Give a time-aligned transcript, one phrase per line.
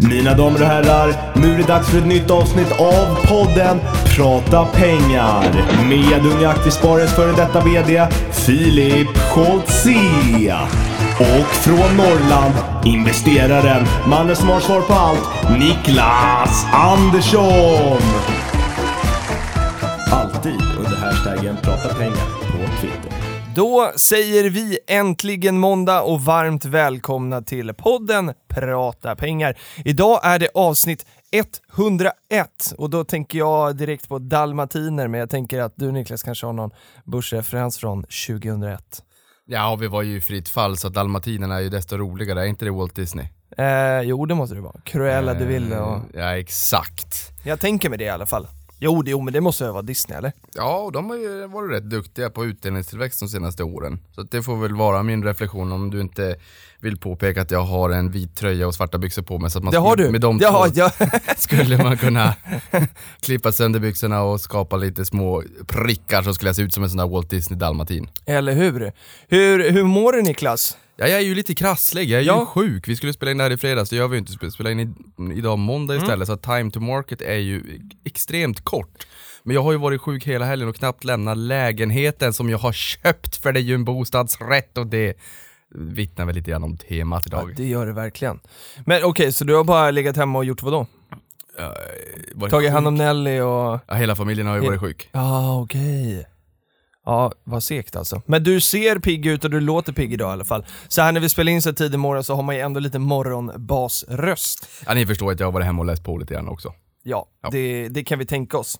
[0.00, 3.80] Mina damer och herrar, nu är det dags för ett nytt avsnitt av podden
[4.16, 5.44] Prata pengar
[5.88, 10.56] med Unga Aktiesparares före detta VD Filip Scholtze.
[11.18, 12.54] Och från Norrland,
[12.84, 18.02] investeraren, mannen som har svar på allt, Niklas Andersson.
[20.12, 23.15] Alltid under hashtaggen Prata pengar på Twitter.
[23.56, 29.58] Då säger vi äntligen måndag och varmt välkomna till podden Prata pengar.
[29.84, 31.06] Idag är det avsnitt
[31.76, 32.14] 101
[32.78, 36.52] och då tänker jag direkt på dalmatiner men jag tänker att du Niklas kanske har
[36.52, 36.70] någon
[37.04, 39.02] börsreferens från 2001.
[39.46, 42.64] Ja, vi var ju i fritt fall så dalmatinerna är ju desto roligare, är inte
[42.64, 43.26] det Walt Disney?
[43.58, 44.80] Eh, jo det måste det vara.
[44.84, 45.96] Cruella de Vil och...
[45.96, 47.32] Eh, Ja, exakt.
[47.44, 48.46] Jag tänker mig det i alla fall.
[48.78, 50.32] Jo, det, jo men det måste väl vara Disney eller?
[50.54, 53.98] Ja, och de har ju varit rätt duktiga på utdelningstillväxt de senaste åren.
[54.14, 56.36] Så det får väl vara min reflektion om du inte
[56.80, 59.64] vill påpeka att jag har en vit tröja och svarta byxor på mig så att
[59.64, 60.10] man Det har du!
[60.10, 60.90] med de det har, jag.
[61.36, 62.34] skulle man kunna
[63.20, 66.90] klippa sönder byxorna och skapa lite små prickar så skulle jag se ut som en
[66.90, 68.10] sån där Walt Disney dalmatin.
[68.26, 68.92] Eller hur?
[69.28, 69.70] hur?
[69.70, 70.76] Hur mår du Niklas?
[70.98, 72.40] Ja, jag är ju lite krasslig, jag är Ja.
[72.40, 72.88] ju sjuk.
[72.88, 74.32] Vi skulle spela in det här i fredags, det gör vi ju inte.
[74.40, 74.88] Vi spelar in i,
[75.38, 76.04] idag måndag Mm.
[76.04, 79.06] istället, så att time to market är ju extremt kort.
[79.42, 82.72] Men jag har ju varit sjuk hela helgen och knappt lämnat lägenheten som jag har
[82.72, 85.14] köpt, för det är ju en bostadsrätt och det
[85.74, 87.52] vittnar väl lite grann om temat idag.
[87.56, 88.40] Det gör det verkligen.
[88.86, 90.86] Men okej, så du har bara legat hemma och gjort vad då?
[91.58, 91.74] Ja,
[92.34, 93.80] varit Tagit hand om Nelly och...
[93.86, 95.08] Ja, hela familjen har ju varit sjuk.
[95.12, 96.26] Ja, okej.
[97.06, 98.22] Ja, vad segt alltså.
[98.26, 100.66] Men du ser pigg ut och du låter pigg idag i alla fall.
[100.88, 102.98] Så här när vi spelar in så tidig morgon så har man ju ändå lite
[102.98, 104.68] morgonbasröst.
[104.86, 106.72] Ja, ni förstår att jag har varit hemma och läst på lite grann också.
[107.02, 107.50] Ja, Ja.
[107.52, 108.78] Det, det kan vi tänka oss.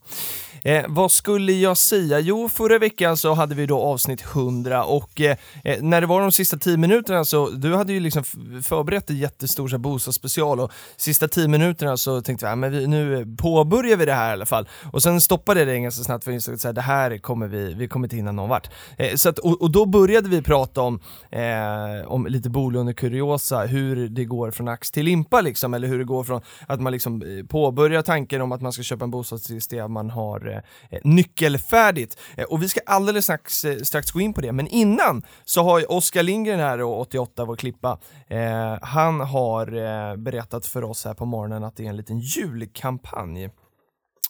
[0.66, 2.20] Eh, vad skulle jag säga?
[2.20, 6.20] Jo, förra veckan så hade vi då avsnitt 100 och eh, eh, när det var
[6.20, 8.24] de sista 10 minuterna så, du hade ju liksom
[8.62, 12.72] förberett en jättestor så här bostadsspecial och sista 10 minuterna så tänkte vi, ja, men
[12.72, 14.68] vi, nu påbörjar vi det här i alla fall.
[14.92, 17.88] Och sen stoppade det ganska snabbt för jag insåg att det här kommer vi, vi
[17.88, 18.70] kommer inte hinna någon vart.
[18.98, 24.08] Eh, så att, och, och då började vi prata om, eh, om lite bolånekuriosa, hur
[24.08, 27.22] det går från ax till limpa liksom, eller hur det går från att man liksom
[27.22, 30.62] eh, påbörjar tanken om att att man ska köpa en bostad tills det man har
[30.90, 32.18] eh, nyckelfärdigt.
[32.36, 35.62] Eh, och vi ska alldeles strax, eh, strax gå in på det, men innan så
[35.62, 40.84] har ju Oskar Lindgren här, och 88, vår klippa, eh, han har eh, berättat för
[40.84, 43.50] oss här på morgonen att det är en liten julkampanj.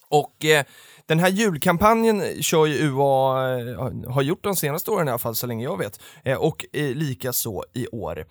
[0.09, 0.64] Och eh,
[1.09, 5.34] den här julkampanjen kör ju UA, eh, har gjort de senaste åren i alla fall
[5.34, 8.25] så länge jag vet, eh, och eh, lika så i år.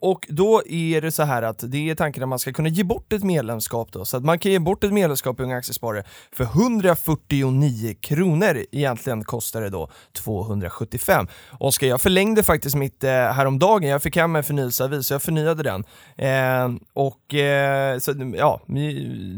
[0.00, 2.84] Och då är det så här att det är tanken att man ska kunna ge
[2.84, 6.04] bort ett medlemskap då, så att man kan ge bort ett medlemskap i Unga Aktiesparare
[6.32, 11.26] för 149 kronor, egentligen kostar det då 275.
[11.60, 15.62] Oskar, jag förlängde faktiskt mitt eh, häromdagen, jag fick hem en förnyelseavi så jag förnyade
[15.62, 15.84] den.
[16.16, 18.60] Eh, och eh, så, ja,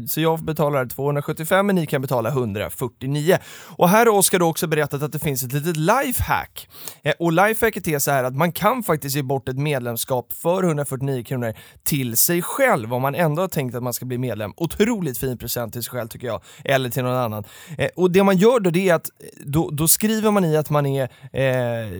[0.09, 2.60] så jag betalar 275 men ni kan betala 100.
[2.67, 3.37] 1949.
[3.77, 6.69] Och här har Oskar då också berättat att det finns ett litet lifehack.
[7.03, 10.63] Eh, och lifehacket är så här att man kan faktiskt ge bort ett medlemskap för
[10.63, 14.53] 149 kronor till sig själv om man ändå har tänkt att man ska bli medlem.
[14.57, 17.43] Otroligt fin present till sig själv tycker jag, eller till någon annan.
[17.77, 19.09] Eh, och det man gör då det är att
[19.45, 21.91] då, då skriver man i att man är eh,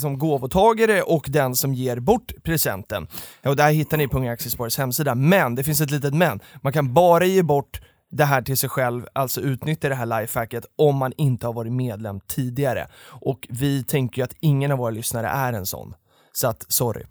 [0.00, 3.06] som gåvotagare och den som ger bort presenten.
[3.44, 6.40] Och det här hittar ni på Unga Aktiesparares hemsida, men det finns ett litet men.
[6.62, 7.80] Man kan bara ge bort
[8.10, 11.72] det här till sig själv, alltså utnyttja det här lifehacket om man inte har varit
[11.72, 12.88] medlem tidigare.
[13.06, 15.94] Och vi tänker ju att ingen av våra lyssnare är en sån.
[16.32, 17.04] Så att, sorry.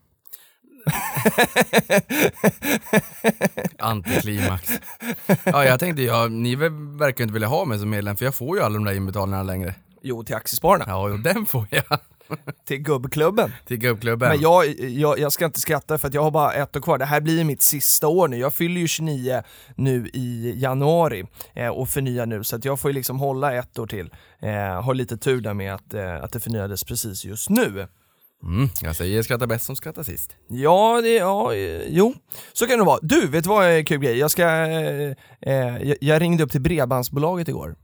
[3.79, 4.71] Antiklimax.
[5.43, 8.35] ja, jag tänkte, ja, ni ver- verkar inte vilja ha mig som medlem för jag
[8.35, 9.75] får ju alla de där inbetalningarna längre.
[10.01, 10.85] Jo, till Aktiespararna.
[10.87, 11.99] Ja, och den får jag.
[12.65, 13.51] Till gubbklubben.
[13.67, 14.29] Till gubbklubben.
[14.29, 16.97] Men jag, jag, jag ska inte skratta för att jag har bara ett år kvar.
[16.97, 18.37] Det här blir mitt sista år nu.
[18.37, 19.43] Jag fyller ju 29
[19.75, 23.79] nu i januari eh, och förnyar nu så att jag får ju liksom hålla ett
[23.79, 24.09] år till.
[24.41, 27.87] Eh, har lite tur där med att, eh, att det förnyades precis just nu.
[28.43, 30.35] Mm, jag säger skratta bäst som skrattar sist.
[30.47, 32.13] Ja, det, ja, eh, jo,
[32.53, 32.99] så kan det vara.
[33.01, 34.17] Du, vet du vad är en kul grej?
[34.17, 37.75] Jag, ska, eh, eh, jag, jag ringde upp till Bredbandsbolaget igår.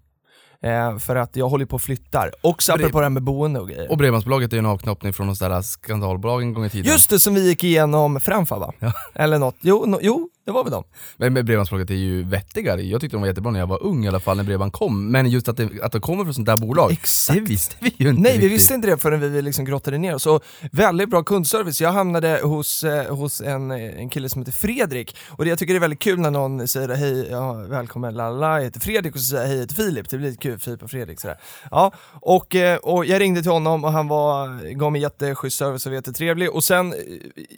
[0.64, 2.32] Eh, för att jag håller på och flyttar.
[2.42, 3.92] Också apropå det här med boende och grejer.
[3.92, 6.92] Och Bredbandsbolaget är ju en avknoppning från de där skandalbolag en gång i tiden.
[6.92, 8.74] Just det, som vi gick igenom Framfa va?
[8.80, 8.94] Ja.
[9.16, 9.56] Eller något.
[9.62, 10.84] Jo, no, jo, det var väl de.
[11.18, 12.82] Men men Bredbandsbolaget är ju vettigare.
[12.82, 15.12] Jag tyckte de var jättebra när jag var ung i alla fall, när Bredband kom.
[15.12, 17.40] Men just att det, att det kommer från sånt där bolag, Exakt.
[17.40, 18.52] det visste vi ju inte Nej, vi riktigt.
[18.52, 20.26] visste inte det förrän vi liksom grottade ner oss.
[20.26, 21.82] Och väldigt bra kundservice.
[21.82, 25.16] Jag hamnade hos, eh, hos en, en kille som heter Fredrik.
[25.30, 28.58] Och det jag tycker det är väldigt kul när någon säger hej, ja, välkommen, lalala,
[28.58, 30.10] jag heter Fredrik och så säger jag hej, jag heter Filip.
[30.10, 31.38] Det blir lite kul, Filip och Fredrik sådär.
[31.72, 35.86] Ja, och, eh, och jag ringde till honom och han var, gav mig jätteschysst service
[35.86, 36.52] och var jättetrevlig.
[36.52, 37.00] Och sen, eh,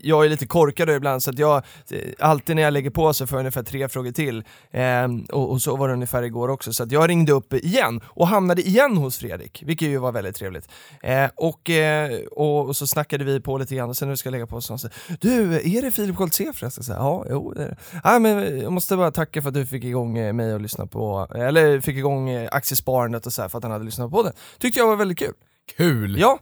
[0.01, 1.55] jag är lite korkad ibland så att jag,
[1.89, 4.43] eh, alltid när jag lägger lägger på sig för ungefär tre frågor till.
[4.71, 8.27] Eh, och, och, så var det ungefär igår också, så jag ringde upp igen och
[8.27, 10.69] hamnade igen hos Fredrik, vilket ju var väldigt trevligt.
[11.01, 14.17] Eh, och, eh, och, och, så snackade vi på lite grann och sen när vi
[14.17, 14.89] ska lägga på så sa
[15.19, 16.83] Du, är det Filip Koltze förresten?
[16.83, 17.77] Så, ja, jo det är det.
[18.03, 20.87] Ah, men jag måste bara tacka för att du fick igång eh, mig och lyssna
[20.87, 24.23] på, eller fick igång eh, aktiesparandet och så här, för att han hade lyssnat på
[24.23, 24.33] det.
[24.59, 25.33] Tyckte jag var väldigt kul.
[25.77, 26.19] Kul!
[26.19, 26.39] Ja.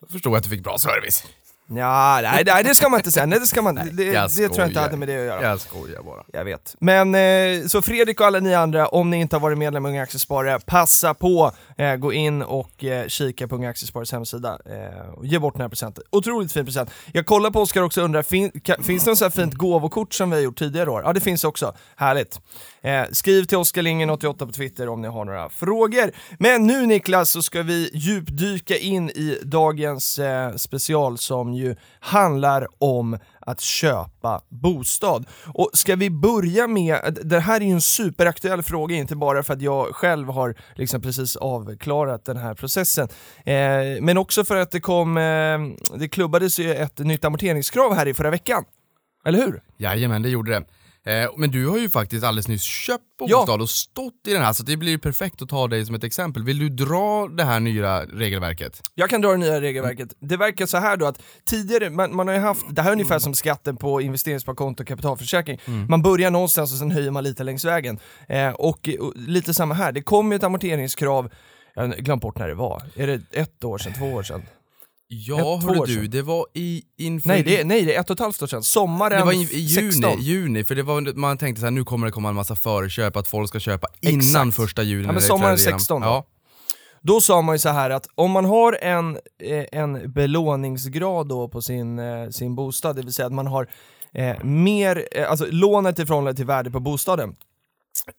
[0.00, 1.24] Jag förstod att du fick bra service.
[1.74, 4.28] Ja, nej, nej det ska man inte säga, nej, det, ska man, nej, det, det
[4.28, 5.42] tror jag inte hade med det att göra.
[5.42, 6.24] Jag skojar bara.
[6.32, 6.76] Jag vet.
[6.78, 9.88] Men eh, så Fredrik och alla ni andra, om ni inte har varit medlem i
[9.88, 15.14] Unga Aktiesparare, passa på, eh, gå in och eh, kika på Unga Aktiesparares hemsida eh,
[15.14, 16.04] och ge bort den här presenten.
[16.10, 16.90] Otroligt fin present.
[17.12, 19.54] Jag kollar på Oskar också och undrar, fin, kan, finns det något så här fint
[19.54, 21.02] gåvokort som vi har gjort tidigare år?
[21.04, 22.40] Ja det finns också, härligt.
[22.82, 26.12] Eh, skriv till Oskarlingen88 på Twitter om ni har några frågor.
[26.38, 32.66] Men nu Niklas så ska vi djupdyka in i dagens eh, special som ju handlar
[32.78, 35.26] om att köpa bostad.
[35.46, 39.54] Och ska vi börja med, det här är ju en superaktuell fråga, inte bara för
[39.54, 43.08] att jag själv har liksom precis avklarat den här processen,
[43.44, 45.58] eh, men också för att det kom, eh,
[45.98, 48.64] det klubbades ju ett nytt amorteringskrav här i förra veckan.
[49.24, 49.62] Eller hur?
[49.76, 50.64] Jajamän, det gjorde det.
[51.06, 53.62] Eh, men du har ju faktiskt alldeles nyss köpt bostad ja.
[53.62, 56.44] och stått i den här, så det blir perfekt att ta dig som ett exempel.
[56.44, 58.82] Vill du dra det här nya regelverket?
[58.94, 60.14] Jag kan dra det nya regelverket.
[60.20, 62.92] Det verkar så här då att tidigare, man, man har ju haft, det här är
[62.92, 63.20] ungefär mm.
[63.20, 65.60] som skatten på investeringssparkonto och kapitalförsäkring.
[65.64, 65.86] Mm.
[65.88, 67.98] Man börjar någonstans och sen höjer man lite längs vägen.
[68.28, 71.30] Eh, och, och, lite samma här, det kom ju ett amorteringskrav,
[71.74, 74.42] jag har glömt bort när det var, är det ett år sedan, två år sedan?
[75.12, 77.28] Ja, hörru du, det var i inför...
[77.28, 78.62] Nej det, nej, det är ett och ett halvt år sedan.
[78.62, 80.20] Sommaren Det var i, i juni, 16.
[80.20, 83.16] juni, för det var, man tänkte så här, nu kommer det komma en massa förköp,
[83.16, 84.54] att folk ska köpa innan Exakt.
[84.54, 85.06] första juli.
[85.06, 86.26] Ja, men sommaren 16 ja.
[87.02, 91.48] Då sa man ju så här att om man har en, eh, en belåningsgrad då
[91.48, 93.66] på sin, eh, sin bostad, det vill säga att man har
[94.12, 97.36] eh, mer, eh, alltså lånet i förhållande till värde på bostaden,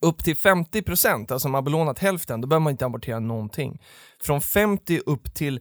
[0.01, 3.81] upp till 50%, alltså om man har belånat hälften, då behöver man inte amortera någonting.
[4.23, 5.59] Från 50 upp till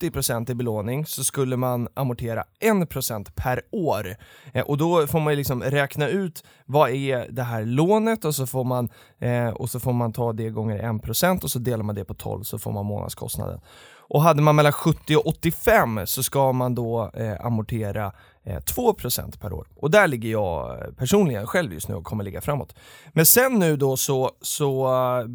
[0.00, 4.16] 70% i belåning så skulle man amortera 1% per år.
[4.52, 8.46] Eh, och då får man liksom räkna ut vad är det här lånet och så
[8.46, 8.88] får man,
[9.18, 12.14] eh, och så får man ta det gånger 1% och så delar man det på
[12.14, 13.60] 12 så får man månadskostnaden.
[14.08, 18.12] Och hade man mellan 70 och 85 så ska man då eh, amortera
[18.46, 19.66] Eh, 2% per år.
[19.76, 22.74] Och där ligger jag eh, personligen själv just nu och kommer ligga framåt.
[23.12, 24.88] Men sen nu då så, så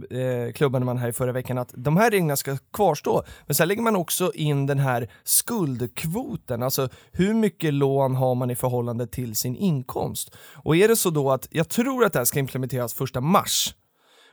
[0.10, 3.24] eh, klubbade man här i förra veckan att de här reglerna ska kvarstå.
[3.46, 8.52] Men sen lägger man också in den här skuldkvoten, alltså hur mycket lån har man
[8.52, 10.36] i förhållande till sin inkomst?
[10.54, 13.76] Och är det så då att, jag tror att det här ska implementeras första mars,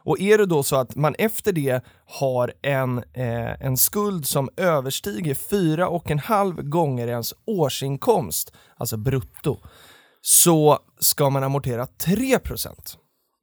[0.07, 4.51] och är det då så att man efter det har en, eh, en skuld som
[4.57, 9.59] överstiger fyra och en halv gånger ens årsinkomst, alltså brutto,
[10.23, 12.97] så ska man amortera 3%.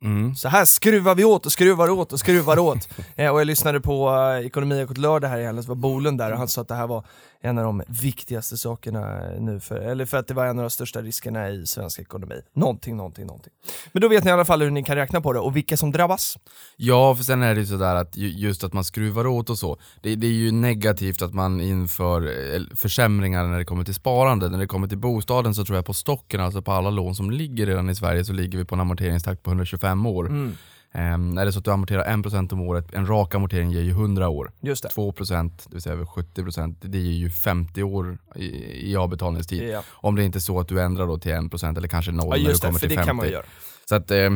[0.04, 0.36] Mm.
[0.36, 2.90] Så här skruvar vi åt och skruvar åt och skruvar åt.
[3.16, 6.32] eh, och jag lyssnade på uh, Ekonomi och lördag här i helgen, var Bolund där
[6.32, 7.06] och han sa att det här var
[7.46, 10.70] en av de viktigaste sakerna nu, för, eller för att det var en av de
[10.70, 12.36] största riskerna i svensk ekonomi.
[12.54, 13.54] Någonting, någonting, någonting.
[13.92, 15.78] Men då vet ni i alla fall hur ni kan räkna på det och vilka
[15.78, 16.38] som drabbas.
[16.76, 19.78] Ja, för sen är det ju sådär att just att man skruvar åt och så,
[20.02, 24.50] det, det är ju negativt att man inför försämringar när det kommer till sparande.
[24.50, 27.32] När det kommer till bostaden så tror jag på stocken, alltså på alla lån som
[27.32, 30.26] ligger redan i Sverige, så ligger vi på en amorteringstakt på 125 år.
[30.26, 30.58] Mm.
[30.96, 33.92] Um, är det så att du amorterar 1% om året, en rak amortering ger ju
[33.92, 34.52] 100 år.
[34.62, 34.90] Just det.
[34.90, 38.46] 2% det vill säga över 70% det ger ju 50 år i,
[38.92, 39.70] i avbetalningstid.
[39.70, 39.84] Ja.
[39.90, 42.44] Om det inte är så att du ändrar då till 1% eller kanske 0 ja,
[42.44, 43.08] när du kommer det, till 50.
[43.08, 43.44] Kan man göra.
[43.86, 44.32] Så att, eh,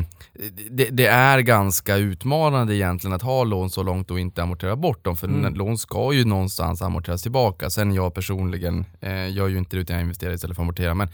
[0.70, 5.04] det, det, är ganska utmanande egentligen att ha lån så långt och inte amortera bort
[5.04, 5.18] dem.
[5.18, 5.54] För mm.
[5.54, 7.70] lån ska ju någonstans amorteras tillbaka.
[7.70, 10.94] Sen jag personligen eh, gör ju inte det utan jag investerar istället för att amortera.
[10.94, 11.10] Men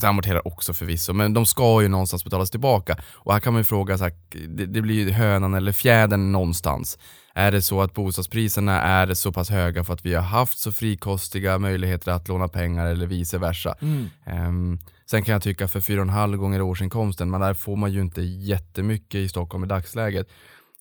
[0.00, 2.96] det amorterar också förvisso, men de ska ju någonstans betalas tillbaka.
[3.12, 4.12] Och här kan man ju fråga, så här,
[4.48, 6.98] det, det, blir ju hönan eller fjädern någonstans.
[7.34, 10.72] Är det så att bostadspriserna är så pass höga för att vi har haft så
[10.72, 13.76] frikostiga möjligheter att låna pengar eller vice versa?
[13.80, 14.08] Mm.
[14.48, 14.78] Um,
[15.10, 19.18] sen kan jag tycka för 4,5 gånger årsinkomsten, men där får man ju inte jättemycket
[19.18, 20.28] i Stockholm i dagsläget.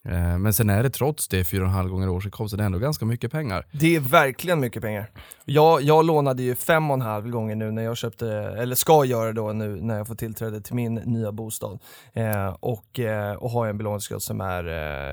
[0.05, 3.65] Eh, men sen är det trots det 4,5 gånger årsinkomsten ändå ganska mycket pengar.
[3.71, 5.09] Det är verkligen mycket pengar.
[5.45, 9.75] Jag, jag lånade ju 5,5 gånger nu när jag köpte, eller ska göra då nu
[9.81, 11.79] när jag får tillträde till min nya bostad.
[12.13, 14.67] Eh, och, eh, och har en belåningsgrad som är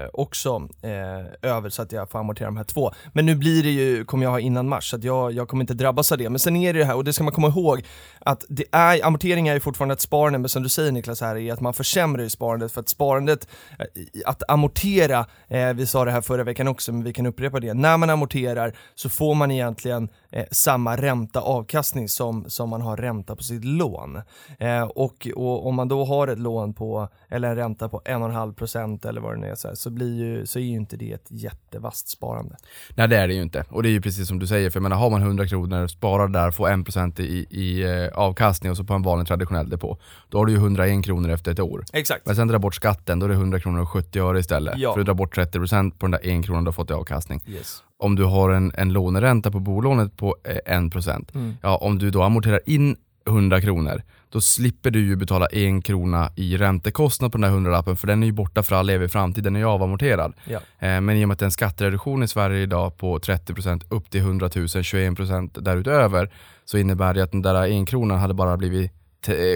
[0.04, 2.92] eh, också eh, över så att jag får amortera de här två.
[3.12, 5.62] Men nu blir det ju, kommer jag ha innan mars, så att jag, jag kommer
[5.62, 6.30] inte drabbas av det.
[6.30, 7.82] Men sen är det det här, och det ska man komma ihåg,
[8.18, 11.36] att det är, amortering är ju fortfarande ett sparande, men som du säger Niklas här,
[11.36, 13.86] är att man försämrar ju sparandet för att sparandet, eh,
[14.26, 17.60] att amortera amortera, eh, vi sa det här förra veckan också, men vi kan upprepa
[17.60, 17.74] det.
[17.74, 22.96] När man amorterar så får man egentligen eh, samma ränta avkastning som, som man har
[22.96, 24.20] ränta på sitt lån.
[24.58, 29.08] Eh, och, och om man då har ett lån på, eller en ränta på 1,5%
[29.08, 31.12] eller vad det nu är, så, här, så, blir ju, så är ju inte det
[31.12, 32.56] ett jättevast sparande.
[32.94, 33.64] Nej det är det ju inte.
[33.70, 35.86] Och det är ju precis som du säger, för jag menar, har man 100 kronor,
[35.86, 39.98] sparar där, får 1% i, i eh, avkastning och så på en vanlig traditionell depå,
[40.28, 41.84] då har du ju 101 kronor efter ett år.
[41.92, 42.26] Exakt.
[42.26, 44.78] Men sen dra bort skatten, då är det 100 kronor och 70 öre istället.
[44.78, 44.92] Ja.
[44.92, 47.40] För du drar bort 30% på den där 1 kronan du har fått i avkastning.
[47.46, 47.82] Yes.
[48.02, 51.54] Om du har en, en låneränta på bolånet på eh, 1%, Mm.
[51.62, 56.30] ja om du då amorterar in 100 kronor, då slipper du ju betala en krona
[56.36, 59.44] i räntekostnad på den där hundralappen för den är ju borta för all evig framtid,
[59.44, 60.32] den är ju avamorterad.
[60.44, 60.58] Ja.
[60.78, 63.84] Eh, Men i och med att det är en skattereduktion i Sverige idag på 30%
[63.88, 66.30] upp till 100 000, 21% därutöver,
[66.64, 68.96] så innebär det att den där en kronan hade bara blivit eh,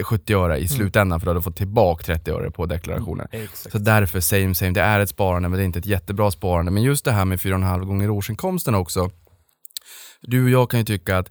[0.03, 3.27] 70 öre i slutändan för du hade fått tillbaka 30 öre på deklarationen.
[3.31, 3.71] Exakt.
[3.71, 6.71] Så därför same same, det är ett sparande men det är inte ett jättebra sparande.
[6.71, 9.11] Men just det här med 4,5 gånger årsinkomsten också.
[10.21, 11.29] Du och jag kan ju tycka att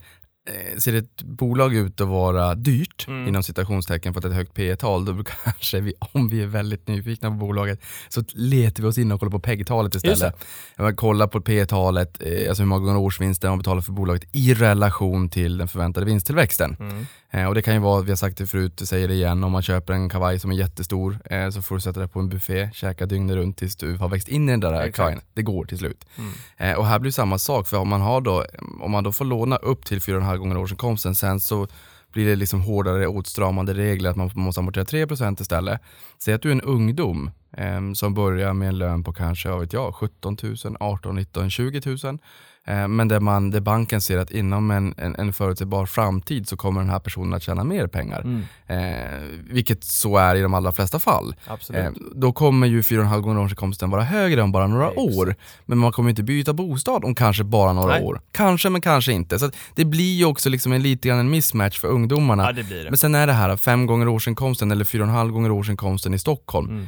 [0.49, 3.29] eh, ser ett bolag ut att vara dyrt, Mm.
[3.29, 6.43] inom citationstecken för att det är ett högt P tal då kanske vi, om vi
[6.43, 10.35] är väldigt nyfikna på bolaget, så letar vi oss in och kollar på PEG-talet istället.
[10.79, 14.55] Man kollar på P-talet, eh, alltså hur många gånger årsvinsten man betalar för bolaget i
[14.55, 16.77] relation till den förväntade vinsttillväxten.
[16.81, 17.07] Mm.
[17.37, 19.53] Eh, och det kan ju vara, vi har sagt det förut, säger det igen, om
[19.53, 22.29] man köper en kavaj som är jättestor eh, så får du sätta det på en
[22.29, 24.97] buffé, käka dygnet runt tills du har växt in i den där Exakt.
[24.97, 25.21] kavajen.
[25.35, 26.07] Det går till slut.
[26.19, 26.33] Mm.
[26.57, 28.45] Eh, och här blir det samma sak, för om man, har då,
[28.81, 31.69] om man då får låna upp till 4,5 gånger årsinkomsten, sen så
[32.13, 35.81] blir det liksom hårdare åtstramande regler att man måste amortera 3% istället.
[36.19, 39.61] Säg att du är en ungdom eh, som börjar med en lön på kanske, vad
[39.61, 42.19] vet jag, 17 000, 18 19 20 000.
[42.67, 46.57] Eh, men där, man, där banken ser att inom en, en, en förutsägbar framtid så
[46.57, 48.21] kommer den här personen att tjäna mer pengar.
[48.21, 48.43] Mm.
[48.67, 51.35] Eh, vilket så är i de allra flesta fall.
[51.75, 55.17] Eh, då kommer ju 4,5 gånger årsinkomsten vara högre om bara några Exakt.
[55.17, 55.35] år.
[55.65, 58.03] Men man kommer inte byta bostad om kanske bara några Nej.
[58.03, 58.21] år.
[58.33, 59.39] Kanske men kanske inte.
[59.39, 62.45] Så det blir ju också liksom en lite grann en mismatch för ungdomarna.
[62.45, 62.91] Ja, det det.
[62.91, 66.71] Men sen är det här 5 gånger årsinkomsten eller 4,5 gånger årsinkomsten i Stockholm.
[66.71, 66.87] Mm.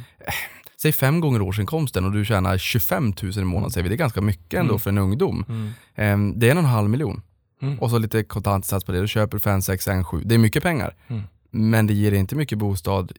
[0.81, 3.89] Säg 5 gånger årsinkomsten och du tjänar 25 000 i månaden säger vi.
[3.89, 4.79] Det är ganska mycket ändå Mm.
[4.79, 5.45] för en ungdom.
[5.49, 5.69] Mm.
[5.95, 7.21] Ehm, det är en och en halv miljon.
[7.61, 7.79] Mm.
[7.79, 8.99] Och så lite kontantinsats på det.
[8.99, 10.21] Då köper du 5, 6, 1, 7.
[10.25, 10.95] Det är mycket pengar.
[11.07, 11.23] Mm.
[11.51, 13.11] Men det ger inte mycket bostad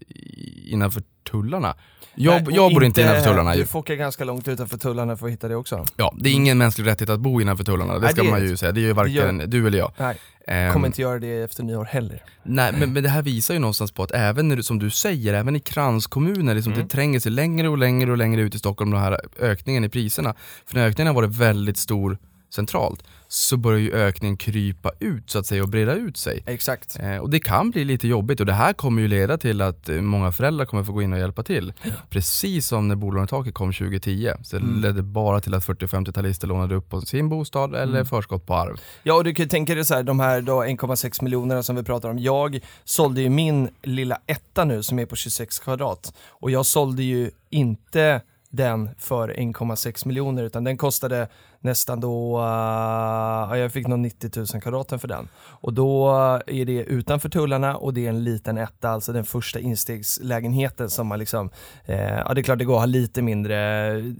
[0.65, 1.75] innanför tullarna.
[2.15, 3.55] Jag, Nej, jag bor inte innanför tullarna.
[3.55, 5.85] Du får åka ganska långt utanför tullarna för att hitta det också.
[5.97, 7.95] Ja, det är ingen mänsklig rättighet att bo innanför tullarna.
[7.95, 8.73] Det Nej, ska det man ju säga.
[8.73, 9.93] Det är ju varken gör- du eller jag.
[9.99, 12.23] Nej, Ehm, kommer inte göra det efter nyår heller.
[12.43, 15.35] Nej, men, men det här visar ju någonstans på att även när som du säger,
[15.35, 16.85] även i kranskommuner, liksom Mm.
[16.85, 19.89] det tränger sig längre och längre och längre ut i Stockholm, den här ökningen i
[19.89, 20.35] priserna.
[20.67, 22.19] För när ökningen har varit väldigt stor
[22.55, 23.03] centralt,
[23.33, 26.43] så börjar ju ökningen krypa ut så att säga och breda ut sig.
[26.47, 26.99] Exakt.
[27.01, 29.89] Eh, och det kan bli lite jobbigt och det här kommer ju leda till att
[29.89, 31.73] eh, många föräldrar kommer få gå in och hjälpa till.
[32.09, 34.81] Precis som när bolånetaket kom 2010, så det Mm.
[34.81, 38.07] ledde bara till att 40-50-talister lånade upp på sin bostad eller Mm.
[38.07, 38.81] förskott på arv.
[39.03, 41.77] Ja, och du kan ju tänka dig så här, de här då 1,6 miljonerna som
[41.77, 42.19] vi pratar om.
[42.19, 47.03] Jag sålde ju min lilla etta nu som är på 26 kvadrat och jag sålde
[47.03, 48.21] ju inte
[48.53, 51.29] den för 1,6 miljoner utan den kostade
[51.63, 55.29] nästan då, uh, jag fick nog 90 000 kvadraten för den.
[55.39, 56.11] Och då
[56.47, 61.07] är det utanför tullarna och det är en liten etta, alltså den första instegslägenheten som
[61.07, 61.51] man liksom,
[61.89, 63.57] uh, ja det är klart det går att ha lite mindre,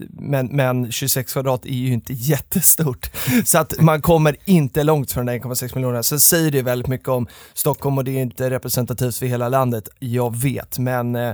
[0.09, 3.11] men, men 26 kvadrat är ju inte jättestort.
[3.45, 6.03] Så att man kommer inte långt från de 1,6 miljonerna.
[6.03, 9.89] Sen säger det väldigt mycket om Stockholm och det är inte representativt för hela landet,
[9.99, 11.33] jag vet, men uh,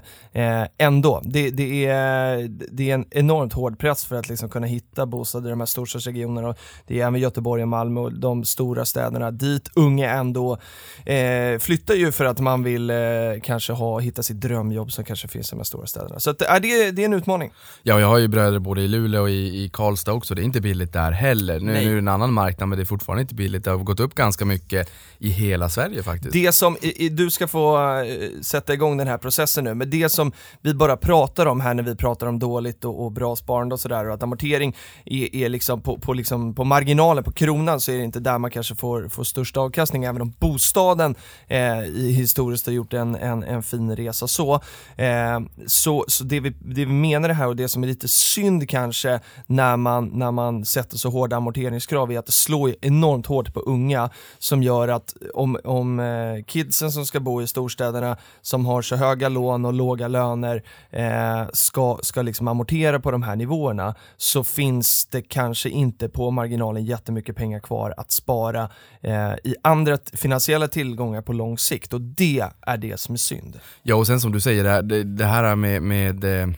[0.77, 1.21] ändå.
[1.25, 5.47] Det, det, är, det är en enormt hård press för att liksom kunna hitta bostäder
[5.47, 6.47] i de här storstäderna storstadsregionerna.
[6.49, 10.57] Och det är även Göteborg och Malmö och de stora städerna dit unga ändå
[11.05, 12.95] eh, flyttar ju för att man vill eh,
[13.43, 16.19] kanske ha, hitta sitt drömjobb som kanske finns i de här stora städerna.
[16.19, 17.51] Så att, äh, det, det är en utmaning.
[17.83, 20.43] Ja, jag har ju bröder både i Luleå och i, i Karlstad också, det är
[20.43, 21.59] inte billigt där heller.
[21.59, 23.77] Nu, nu är det en annan marknad men det är fortfarande inte billigt, det har
[23.77, 24.89] gått upp ganska mycket
[25.19, 26.33] i hela Sverige faktiskt.
[26.33, 29.89] Det som, i- i- du ska få eh, sätta igång den här processen nu, men
[29.89, 33.35] det som vi bara pratar om här när vi pratar om dåligt och, och bra
[33.35, 34.75] sparande och sådär och att amortering
[35.05, 38.37] är, är liksom på, på, liksom på marginalen, på kronan så är det inte där
[38.37, 41.15] man kanske får, får största avkastning även om bostaden
[41.47, 44.53] eh, i historiskt har gjort en, en, en fin resa så.
[44.95, 48.07] Eh, så så det, vi, det vi menar det här och det som är lite
[48.07, 53.25] synd kanske när man, när man sätter så hårda amorteringskrav är att det slår enormt
[53.25, 58.17] hårt på unga som gör att om, om eh, kidsen som ska bo i storstäderna
[58.41, 63.23] som har så höga lån och låga löner eh, ska, ska liksom amortera på de
[63.23, 68.69] här nivåerna så finns det kanske inte på marginalen jättemycket pengar kvar att spara
[69.01, 73.59] eh, i andra finansiella tillgångar på lång sikt och det är det som är synd.
[73.83, 76.49] Ja och sen som du säger, det här, det, det här med, med eh,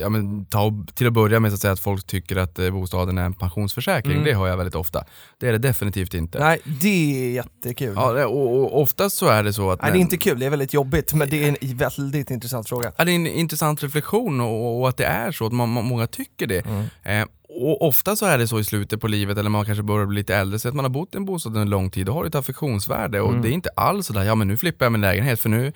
[0.00, 2.70] ja, men ta, till att börja med så att, säga att folk tycker att eh,
[2.70, 4.24] bostaden är en pensionsförsäkring, Mm.
[4.24, 5.04] det hör jag väldigt ofta.
[5.38, 6.38] Det är det definitivt inte.
[6.38, 7.92] Nej, det är jättekul.
[7.96, 9.82] Ja, och, och oftast så är det så att...
[9.82, 12.68] Nej, det är inte kul, det är väldigt jobbigt, men det är en väldigt intressant
[12.68, 12.92] fråga.
[12.96, 16.06] Ja, det är en intressant reflektion och, och att det är så, att man, många
[16.06, 16.66] tycker det.
[16.66, 16.84] Mm.
[17.02, 17.26] Eh,
[17.62, 20.16] och ofta så är det så i slutet på livet, eller man kanske börjar bli
[20.16, 22.12] lite äldre, så att man har bott i en bostad under en lång tid, då
[22.12, 23.42] har det ett affektionsvärde och Mm.
[23.42, 25.72] det är inte alls sådär, ja men nu flippar jag min lägenhet för nu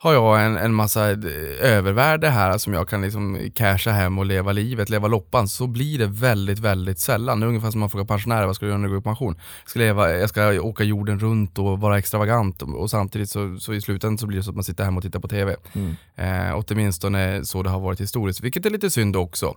[0.00, 1.16] har jag en, en massa eh,
[1.60, 5.98] övervärde här som jag kan liksom casha hem och leva livet, leva loppan, så blir
[5.98, 7.40] det väldigt, väldigt sällan.
[7.40, 9.02] Det är ungefär som man frågar pensionärer, vad ska du göra när du går i
[9.02, 9.34] pension?
[9.62, 13.56] Jag ska, leva, jag ska åka jorden runt och vara extravagant och, och samtidigt så,
[13.60, 15.56] så i slutändan så blir det så att man sitter hemma och tittar på TV.
[16.16, 19.54] Eh, åtminstone så det har varit historiskt, vilket är lite synd också.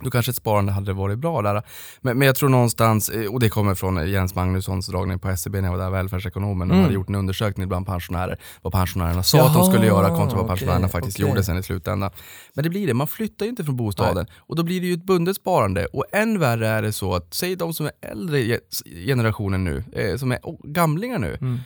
[0.00, 1.62] Då kanske ett sparande hade varit bra där.
[2.00, 5.60] Men, men jag tror någonstans, eh, och det kommer från Jens Magnussons dragning på SCB
[5.60, 6.68] när jag var där, välfärdsekonomen.
[6.68, 6.82] De Mm.
[6.84, 10.38] hade gjort en undersökning bland pensionärer, vad pensionärerna sa att de skulle Jaha, göra kontra
[10.38, 11.28] vad pensionärerna faktiskt okej.
[11.28, 12.10] gjorde sen i slutändan.
[12.54, 14.26] Men det blir det, man flyttar ju inte från bostaden.
[14.38, 15.86] Och då blir det ju ett bundet sparande.
[15.86, 18.58] Och än värre är det så att, säg de som är äldre ge-
[19.06, 20.38] generationen nu, eh, som är
[20.72, 21.38] gamlingar nu.
[21.40, 21.58] Mm.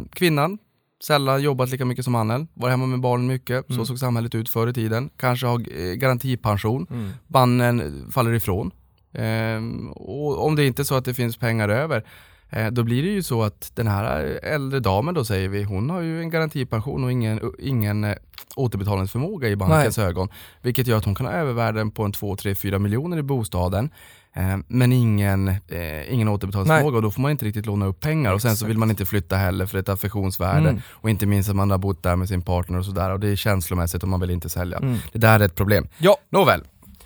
[0.00, 0.58] Eh, kvinnan,
[1.04, 3.78] sällan jobbat lika mycket som mannen, var hemma med barnen mycket, Mm.
[3.78, 5.10] så såg samhället ut förr i tiden.
[5.16, 7.10] Kanske har eh, garantipension, Mm.
[7.26, 8.70] mannen faller ifrån.
[9.12, 12.04] Ehm, och om det inte är så att det finns pengar över,
[12.50, 15.90] eh, då blir det ju så att den här äldre damen då säger vi, hon
[15.90, 18.14] har ju en garantipension och ingen, ingen eh,
[18.56, 20.28] återbetalningsförmåga i bankens ögon.
[20.62, 23.90] Vilket gör att hon kan ha övervärden på en 2, 3, 4 miljoner i bostaden.
[24.36, 28.32] Eh, Men ingen, eh, ingen återbetalningsförmåga och då får man inte riktigt låna upp pengar
[28.32, 30.82] och sen så vill man inte flytta heller för ett affektionsvärde Mm.
[30.90, 33.28] och inte minst att man har bott där med sin partner och sådär och det
[33.28, 34.78] är känslomässigt och man vill inte sälja.
[34.78, 34.96] Mm.
[35.12, 35.88] Det där är ett problem.
[35.98, 36.62] Ja, Nåväl,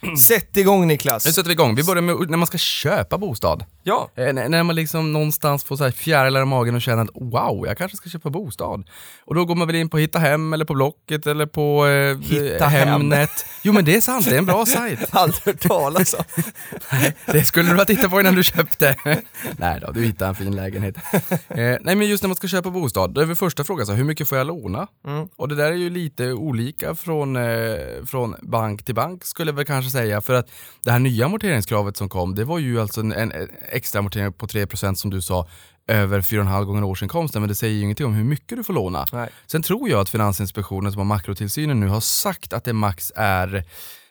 [0.18, 1.26] sätt igång Niklas.
[1.26, 1.74] nu sätter vi igång.
[1.74, 3.64] Vi börjar med när man ska köpa bostad.
[3.82, 7.02] Ja, Eh, när- när man liksom någonstans får så här fjärilar i magen och känner
[7.02, 8.84] att wow, jag kanske ska köpa bostad.
[9.24, 12.18] Och då går man väl in på Hitta Hem eller på Blocket eller på eh,
[12.18, 12.88] Hitta Hem.
[12.88, 13.30] Hemnet.
[13.62, 14.98] Jo men det är sant, det är en bra sajt.
[15.10, 16.24] aldrig hört talas om.
[16.92, 18.96] Nej, det skulle du ha tittat på innan du köpte.
[19.56, 20.96] nej då, du hittar en fin lägenhet.
[21.48, 23.92] Eh, nej men just när man ska köpa bostad, då är väl första frågan så
[23.92, 24.86] här, hur mycket får jag låna?
[25.06, 25.28] Mm.
[25.36, 27.42] Och det där är ju lite olika från, eh,
[28.06, 30.20] från bank till bank skulle jag väl kanske säga.
[30.20, 30.50] För att
[30.84, 33.32] det här nya amorteringskravet som kom, det var ju alltså en, en
[33.72, 35.48] extra amortering på 3% som du sa,
[35.86, 39.06] över 4,5 gånger årsinkomsten, men det säger ju ingenting om hur mycket du får låna.
[39.12, 39.28] Nej.
[39.46, 43.64] Sen tror jag att Finansinspektionen som har makrotillsynen nu har sagt att det max är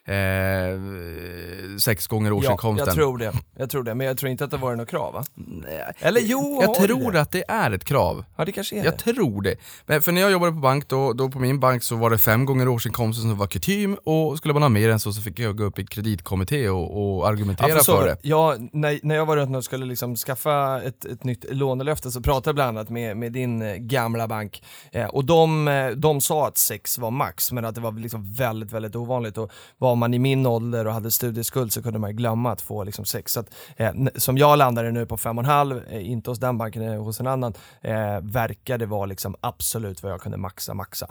[0.08, 2.86] eh, sex gånger Ja, årsinkomsten.
[2.88, 3.34] jag tror det.
[3.58, 5.24] Jag tror det, men jag tror inte att det var något krav va?
[5.36, 5.84] Nej.
[6.00, 7.22] Eller jo, Jag tror det?
[7.22, 8.26] att det är ett krav.
[8.38, 8.98] Ja, det kanske är Jag det.
[9.14, 9.56] tror det.
[9.86, 12.18] Men för när jag jobbade på bank, då, då på min bank så var det
[12.18, 15.40] fem gånger årsinkomsten som var kutym och skulle man ha mer än så så fick
[15.40, 18.18] jag gå upp i kreditkommitté och, och argumentera Ja, för så, för det.
[18.22, 22.22] ja, när, när jag var runt och skulle liksom skaffa ett, ett nytt lånelöfte så
[22.22, 26.22] pratade jag bland annat med, med din eh, gamla bank eh, och de, eh, de
[26.22, 29.93] sa att sex var max men att det var liksom väldigt, väldigt ovanligt och var
[29.96, 33.32] man i min ålder och hade studieskuld så kunde man glömma att få liksom sex.
[33.34, 36.40] Så att, eh, som jag landade nu på fem och en halv, eh, inte hos
[36.40, 40.38] den banken, eh, hos en annan, eh, verkar det vara liksom absolut vad jag kunde
[40.38, 41.08] maxa, maxa.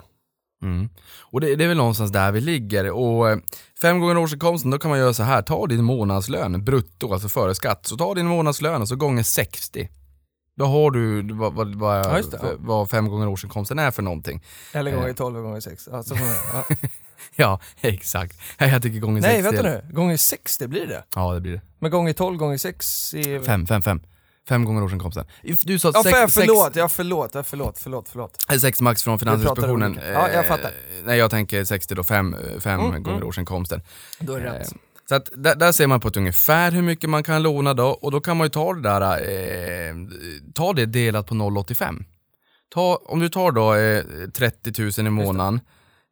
[0.63, 0.89] Mm.
[1.31, 2.91] Och det, det är väl någonstans där vi ligger.
[2.91, 3.37] Och eh,
[3.81, 5.41] fem gånger årsinkomsten, då kan man göra så här.
[5.41, 7.85] Ta din månadslön brutto, alltså före skatt.
[7.85, 9.89] Så ta din månadslön och så gånger 60.
[10.55, 12.49] Då har du vad, vad, vad, Ja, det, ja.
[12.59, 14.43] vad fem gånger årsinkomsten är för någonting.
[14.73, 14.97] Eller Eh.
[14.99, 15.89] gånger 12 gånger 6.
[15.91, 16.87] Ja, så får man- ja.
[17.35, 18.39] Ja, exakt.
[18.57, 19.55] Jag tycker gånger Nej 60.
[19.55, 21.03] vänta nu, gånger 60 blir det.
[21.15, 21.61] Ja, det blir det.
[21.79, 23.39] Men gånger 12 gånger 6 är...
[23.39, 24.01] Fem, fem, fem.
[24.49, 25.25] Fem gånger årsinkomsten.
[25.63, 28.37] Du sa Ja, sex, för, sex, förlåt, ja förlåt, ja, förlåt, förlåt, förlåt.
[28.61, 29.99] Sex max från Finansinspektionen.
[30.13, 30.69] Ja, jag fattar.
[30.69, 33.27] Eh, nej, jag tänker 60 då, fem, fem Mm, gånger mm.
[33.27, 33.81] årsinkomsten.
[34.19, 34.73] Då är det Eh, rätt.
[35.09, 37.87] Så att där, där ser man på ett ungefär hur mycket man kan låna då,
[37.87, 39.95] och då kan man ju ta det där, eh,
[40.55, 42.05] ta det delat på 0,85.
[42.73, 45.59] Ta, om du tar då eh, 30 000 i månaden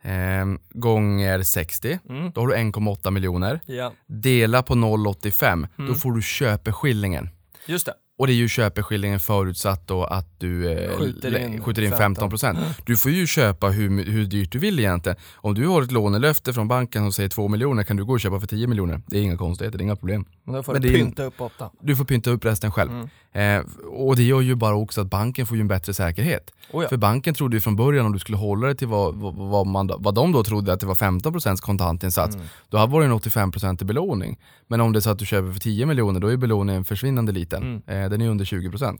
[0.02, 2.32] eh, gånger 60, Mm.
[2.32, 3.60] då har du 1,8 miljoner.
[3.66, 5.90] Ja, Dela på 0,85, Mm.
[5.92, 7.30] då får du köpeskillingen.
[7.66, 7.94] just det.
[8.22, 12.32] Och det är ju köpeskillingen förutsatt då att du eh, Skjuter in skjuter in 15.
[12.32, 12.58] 15%.
[12.86, 15.18] Du får ju köpa hur, hur dyrt du vill egentligen.
[15.36, 18.20] Om du har ett lånelöfte från banken som säger 2 miljoner kan du gå och
[18.20, 19.02] köpa för 10 miljoner.
[19.08, 20.26] Det är inga konstigheter, det är inga problem.
[20.44, 21.70] Men då får Men du det är pynta upp åtta.
[21.82, 22.92] Du får pynta upp resten själv.
[22.92, 23.10] Mm.
[23.34, 26.52] Eh, och det gör ju bara också att banken får ju en bättre säkerhet.
[26.72, 26.90] Oh ja.
[26.90, 29.92] För banken trodde ju från början om du skulle hålla dig till vad, vad, man,
[30.00, 32.48] vad de då trodde att det var 15% kontantinsats, Mm.
[32.70, 34.40] då hade det en 85% i belåning.
[34.68, 37.32] Men om det är så att du köper för 10 miljoner, då är belåningen försvinnande
[37.32, 37.82] liten.
[37.88, 38.04] Mm.
[38.04, 39.00] Eh, den är under 20%.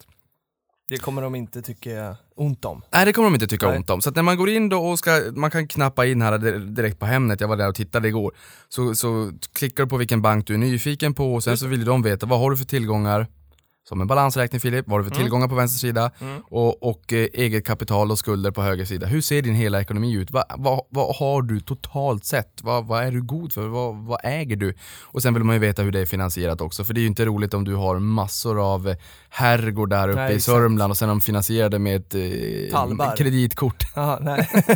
[0.90, 2.82] Det kommer de inte tycka ont om.
[2.94, 3.78] Nej det kommer de inte tycka Nej.
[3.78, 4.02] ont om.
[4.02, 7.00] Så när man går in då och ska, man kan knappa in här di- direkt
[7.00, 8.36] på Hemnet, jag var där och tittade igår.
[8.70, 11.86] Så, så klickar du på vilken bank du är nyfiken på och sen så vill
[11.86, 13.28] de veta vad har du för tillgångar,
[13.84, 16.12] som en balansräkning Filip, vad har du för tillgångar på vänster sida
[16.50, 19.08] och, och eh, eget kapital och skulder på höger sida.
[19.08, 20.32] Hur ser din hela ekonomi ut?
[20.32, 22.60] Vad, vad, vad har du totalt sett?
[22.62, 23.68] Vad, vad är du god för?
[23.68, 24.74] Vad, vad äger du?
[25.02, 27.08] Och sen vill man ju veta hur det är finansierat också, för det är ju
[27.08, 28.96] inte roligt om du har massor av eh,
[29.30, 30.46] herrgårdar uppe Nej, i exakt.
[30.46, 33.84] Sörmland och sen de finansierade med ett eh, kreditkort.
[33.96, 34.50] Jaha, nej.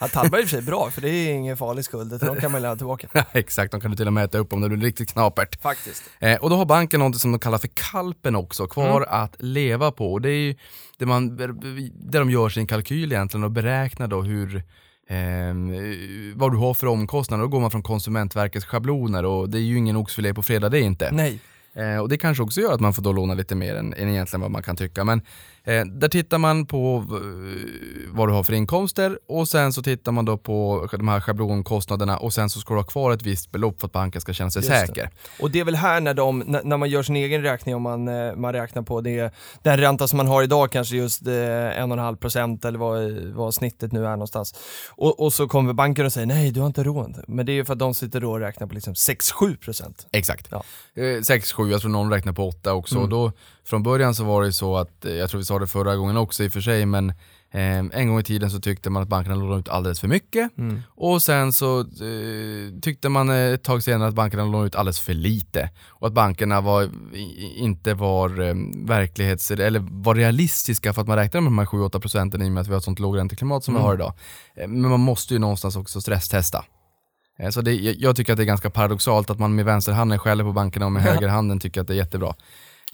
[0.00, 2.34] ja, Tallberg är i och för sig bra, för det är ingen farlig skuld, utan
[2.34, 3.08] de kan man lämna tillbaka.
[3.32, 5.62] Exakt, de kan du till och med äta upp om det blir riktigt knapert.
[5.62, 6.02] Faktiskt.
[6.18, 9.90] Eh, och då har banken något som de kallar för kalpen också, kvar att leva
[9.90, 10.12] på.
[10.12, 10.54] Och det är ju
[10.98, 14.62] det, man, det de gör sin kalkyl egentligen och beräknar då hur
[15.08, 15.72] ehm,
[16.34, 17.42] vad du har för omkostnader.
[17.42, 20.78] Då går man från Konsumentverkets schabloner och det är ju ingen oxfilé på fredag det
[20.78, 21.10] är inte.
[21.12, 21.40] Nej.
[21.74, 24.08] Eh, och det kanske också gör att man får då låna lite mer än, än
[24.08, 25.04] egentligen vad man kan tycka.
[25.04, 25.22] Men
[25.68, 30.12] eh, där tittar man på eh, vad du har för inkomster och sen så tittar
[30.12, 33.52] man då på de här schablonkostnaderna och sen så ska du ha kvar ett visst
[33.52, 34.86] belopp för att banken ska känna sig Just det.
[34.86, 35.10] säker.
[35.40, 38.08] Och det är väl här när, de, när man gör sin egen räkning, om man,
[38.08, 42.66] eh, man räknar på det, den ränta som man har idag, kanske just eh, 1,5%
[42.66, 44.54] eller vad, vad snittet nu är någonstans.
[44.90, 47.24] Och, och så kommer banken och säger nej, du har inte råd.
[47.28, 50.06] Men det är ju för att de sitter då och räknar på liksom 6-7%.
[50.12, 50.48] Exakt.
[50.50, 50.64] Ja.
[51.02, 52.94] Eh, 6, 7, jag tror någon räknar på 8 också.
[52.94, 53.04] Mm.
[53.04, 53.32] Och då,
[53.70, 56.16] från början så var det så att, eh, jag tror vi sa det förra gången
[56.16, 57.08] också i och för sig, men
[57.50, 60.58] eh, en gång i tiden så tyckte man att bankerna lånade ut alldeles för mycket.
[60.58, 60.82] Mm.
[60.88, 65.14] Och sen så eh, tyckte man ett tag senare att bankerna lånade ut alldeles för
[65.14, 65.70] lite.
[65.88, 66.90] Och att bankerna var,
[67.56, 68.54] inte var eh,
[68.86, 72.52] verklighets, eller var realistiska för att man räknar med de här 7-8 procenten i och
[72.52, 73.82] med att vi har ett sånt lågränteklimat som Mm.
[73.82, 74.12] vi har idag.
[74.56, 76.64] Eh, Men man måste ju någonstans också stresstesta.
[77.50, 80.44] Så det, jag jag tycker att det är ganska paradoxalt att man med vänsterhanden skäller
[80.44, 82.34] på bankerna och med högerhanden tycker att det är jättebra.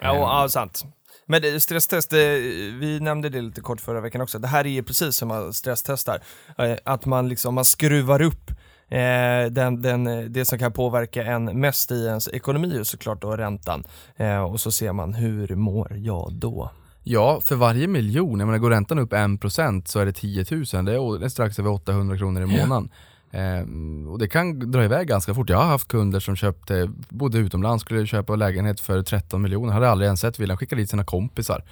[0.05, 0.85] Ja, ja, sant.
[1.27, 4.39] Men stresstest, vi nämnde det lite kort förra veckan också.
[4.39, 6.21] Det här är ju precis som man stresstestar.
[6.59, 8.51] Eh, Att man liksom, man skruvar upp
[8.89, 13.37] eh, den, den, det som kan påverka en mest i ens ekonomi är såklart då
[13.37, 13.85] räntan.
[14.17, 16.71] Eh, och så ser man, hur mår jag då?
[17.03, 20.85] Ja, för varje miljon, jag menar går räntan upp 1% så är det 10 000,
[20.85, 22.91] det är, strax över 800 kronor i månaden.
[23.35, 25.51] Ehm, och det kan dra iväg ganska fort.
[25.51, 29.89] Jag har haft kunder som köpte, bodde utomlands, skulle köpa lägenhet för 13 miljoner, hade
[29.89, 31.65] aldrig ens sett villan, skickade dit sina kompisar.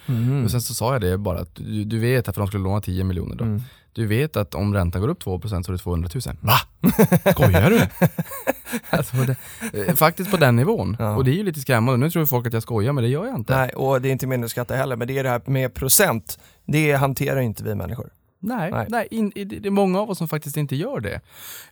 [0.45, 2.63] Och sen så sa jag det bara, att du, du vet att för de skulle
[2.63, 3.43] låna 10 miljoner då.
[3.43, 3.61] Mm.
[3.93, 6.35] Du vet att om räntan går upp 2% så är det 200 000.
[6.41, 6.53] Va?
[7.31, 7.81] Skojar du?
[8.89, 9.35] alltså, det,
[9.87, 10.95] eh, faktiskt på den nivån.
[10.99, 11.15] Ja.
[11.15, 12.05] Och det är ju lite skrämmande.
[12.05, 13.57] Nu tror folk att jag skojar men det gör jag inte.
[13.57, 15.73] Nej, och det är inte meningen att skratta heller, men det är det här med
[15.73, 16.39] procent.
[16.65, 18.09] Det hanterar inte vi människor.
[18.43, 18.85] Nej, Nej.
[18.89, 19.07] nej.
[19.11, 21.19] in, i- det är många av oss som faktiskt inte gör det.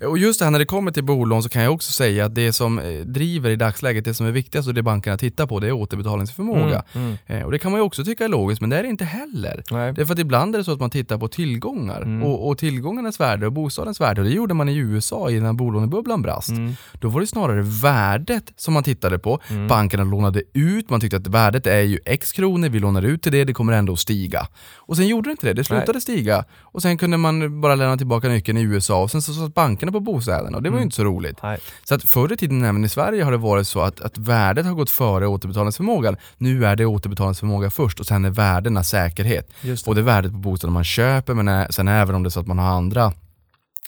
[0.07, 2.35] Och just det här när det kommer till bolån så kan jag också säga att
[2.35, 5.59] det som eh, driver i dagsläget, det som är viktigast och det bankerna tittar på,
[5.59, 6.83] det är återbetalningsförmåga.
[6.93, 8.89] Mm, Eh, Och det kan man ju också tycka är logiskt, men det är det
[8.89, 9.63] inte heller.
[9.71, 9.93] Nej.
[9.93, 12.23] Det är för att ibland är det så att man tittar på tillgångar Mm.
[12.23, 14.21] och, och tillgångarnas värde och bostadens värde.
[14.21, 16.49] Och det gjorde man i USA innan bolånebubblan brast.
[16.49, 16.73] Mm.
[16.93, 19.39] Då var det snarare värdet som man tittade på.
[19.69, 23.31] Bankerna lånade ut, man tyckte att värdet är ju x kronor, vi lånar ut till
[23.31, 24.47] det, det kommer ändå att stiga.
[24.75, 26.45] Och sen gjorde det inte det, det slutade stiga.
[26.61, 29.91] Och sen kunde man bara lämna tillbaka nyckeln i USA och sen så satt bankerna
[29.91, 31.37] på bostäderna och det var ju inte så roligt.
[31.43, 31.59] Nej.
[31.83, 34.65] Så att förr i tiden även i Sverige har det varit så att, att värdet
[34.65, 36.17] har gått före återbetalningsförmågan.
[36.37, 39.51] Nu är det återbetalningsförmåga först och sen är värdena säkerhet.
[39.61, 39.89] Just det.
[39.89, 42.59] Både värdet på bostaden man köper men sen även om det är så att man
[42.59, 43.13] har andra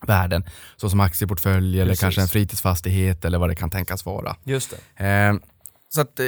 [0.07, 0.43] värden
[0.75, 2.01] såsom aktieportfölj eller Precis.
[2.01, 4.35] kanske en fritidsfastighet eller vad det kan tänkas vara.
[4.43, 5.05] Just det.
[5.05, 5.33] Eh,
[5.95, 6.25] så att, eh,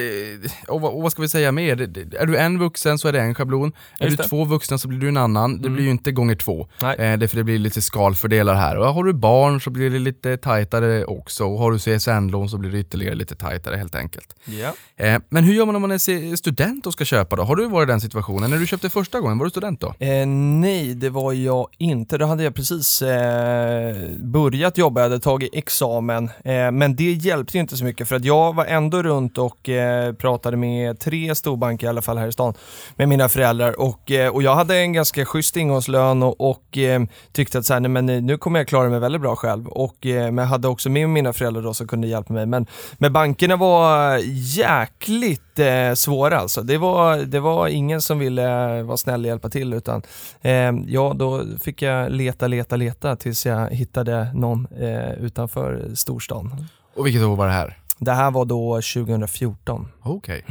[0.68, 1.82] och, vad- och vad ska vi säga mer?
[2.20, 3.72] Är du en vuxen så är det en schablon.
[4.00, 5.52] Är du två vuxna så blir du en annan.
[5.62, 5.74] Det Mm.
[5.76, 6.68] blir ju inte gånger två.
[6.82, 6.96] Nej.
[6.98, 8.78] Eh, det, för det blir lite skalfördelar här.
[8.78, 11.46] Och har du barn så blir det lite tajtare också.
[11.46, 14.36] Och har du CSN-lån så blir det ytterligare lite tajtare helt enkelt.
[14.46, 14.74] Ja.
[15.06, 17.44] Eh, men hur gör man om man är student och ska köpa då?
[17.44, 18.50] Har du varit i den situationen?
[18.50, 19.88] När du köpte första gången, var du student då?
[20.00, 22.18] Eh, nej, det var jag inte.
[22.18, 26.30] Då hade jag precis eh, börjat jobba, jag hade tagit examen.
[26.44, 30.14] Eh, men det hjälpte inte så mycket för att jag var ändå runt och eh,
[30.14, 32.54] pratade med tre storbanker i alla fall här i stan
[32.96, 37.04] med mina föräldrar och, eh, och jag hade en ganska schysst ingångslön och, och eh,
[37.32, 39.68] tyckte att så här, nej, men eh, nu kommer jag klara mig väldigt bra själv.
[39.68, 42.46] Och, eh, men jag hade också med mina föräldrar då som kunde hjälpa mig.
[42.46, 42.66] Men,
[42.98, 44.18] men bankerna var
[44.58, 46.62] jäkligt eh, svåra alltså.
[46.62, 50.02] Det var, det var ingen som ville vara snäll och hjälpa till utan
[50.42, 56.68] eh, ja, då fick jag leta, leta, leta tills jag hittade någon eh, utanför storstan.
[56.96, 57.78] Och vilket år var det här?
[57.98, 59.88] Det här var då 2014.
[60.02, 60.46] Okej.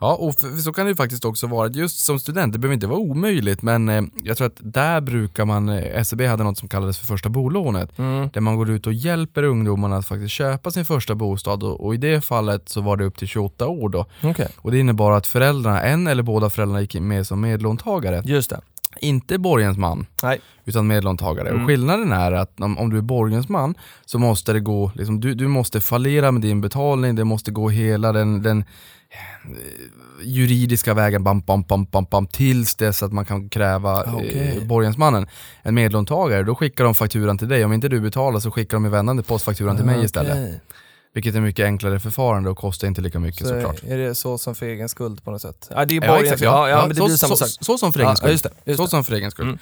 [0.00, 1.68] Ja, och för, för så kan det ju faktiskt också vara.
[1.68, 5.44] Just som student, det behöver inte vara omöjligt, men eh, jag tror att där brukar
[5.44, 8.28] man, eh, SEB hade något som kallades för första bolånet, Mm.
[8.32, 11.94] där man går ut och hjälper ungdomarna att faktiskt köpa sin första bostad och, och
[11.94, 14.06] i det fallet så var det upp till 28 år då.
[14.22, 18.22] Okej, Och det innebar att föräldrarna, en eller båda föräldrarna gick med som medlåntagare.
[18.24, 18.60] just det.
[19.00, 20.40] Inte borgensman, Nej.
[20.64, 21.48] utan medlåntagare.
[21.48, 21.60] Mm.
[21.62, 23.74] Och skillnaden är att om, om du är borgensman
[24.06, 27.68] så måste det gå, liksom, du, du måste fallera med din betalning, det måste gå
[27.68, 28.64] hela den, den
[30.22, 34.56] juridiska vägen bam, bam, bam, bam, bam, tills dess att man kan kräva Okej.
[34.58, 35.26] eh, borgensmannen.
[35.62, 37.64] En medlåntagare, då skickar de fakturan till dig.
[37.64, 40.32] Om inte du betalar så skickar de i vändande post fakturan till mig istället.
[40.32, 40.60] Okej.
[41.14, 43.82] Vilket är mycket enklare förfarande och kostar inte lika mycket Så såklart.
[43.88, 45.68] är det så som för egen skuld på något sätt?
[45.70, 47.64] Ja, det är Ja, exakt, ja, ja, men det så, blir samma så, sak.
[47.64, 48.30] Så, som för egen Ja, skull.
[48.30, 48.90] just det, just så det.
[48.90, 49.46] som för egen skull.
[49.46, 49.58] Mm.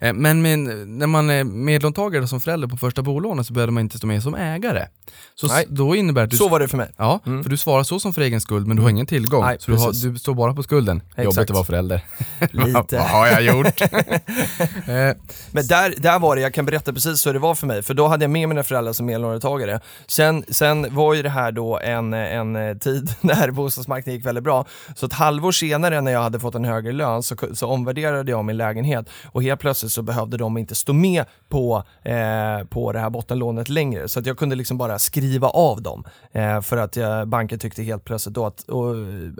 [0.00, 0.58] Eh, Men med,
[0.88, 4.22] när man är medlåntagare som förälder på första bolånet så behöver man inte stå med
[4.22, 4.86] som ägare.
[5.34, 5.66] Så Nej.
[5.68, 6.88] då innebär du, Så var det för mig.
[6.96, 7.42] ja, Mm.
[7.42, 9.44] för du svarar så som för egen skuld men du har ingen tillgång.
[9.44, 11.02] Nej, så du, har, du står bara på skulden.
[11.16, 12.04] Jobbigt att vara förälder.
[12.50, 12.96] Lite.
[12.96, 13.80] Vad har jag gjort?
[13.82, 15.16] eh,
[15.50, 17.94] Men där, där var det, jag kan berätta precis hur det var för mig, för
[17.94, 19.80] då hade jag med mina föräldrar som medlåntagare.
[20.06, 24.66] Sen, sen var ju det här då en, en tid när bostadsmarknaden gick väldigt bra,
[24.96, 28.44] så ett halvår senare när jag hade fått en högre lön så, så omvärderade jag
[28.44, 32.98] min lägenhet och helt plötsligt så behövde de inte stå med på, eh, på det
[32.98, 36.96] här bottenlånet längre, så att jag kunde liksom bara skriva av dem eh, för att
[36.96, 38.94] jag, banken tyckte helt plötsligt då att, och,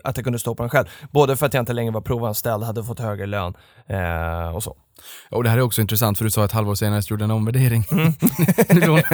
[0.04, 0.86] att jag kunde stå på den själv.
[1.10, 3.54] Både för att jag inte längre var provanställd, hade fått högre lön
[3.86, 4.76] eh, och så
[5.28, 7.24] och det här är också intressant för du sa att ett halvår senare så gjorde
[7.24, 7.84] en omvärdering.
[7.92, 8.12] Mm.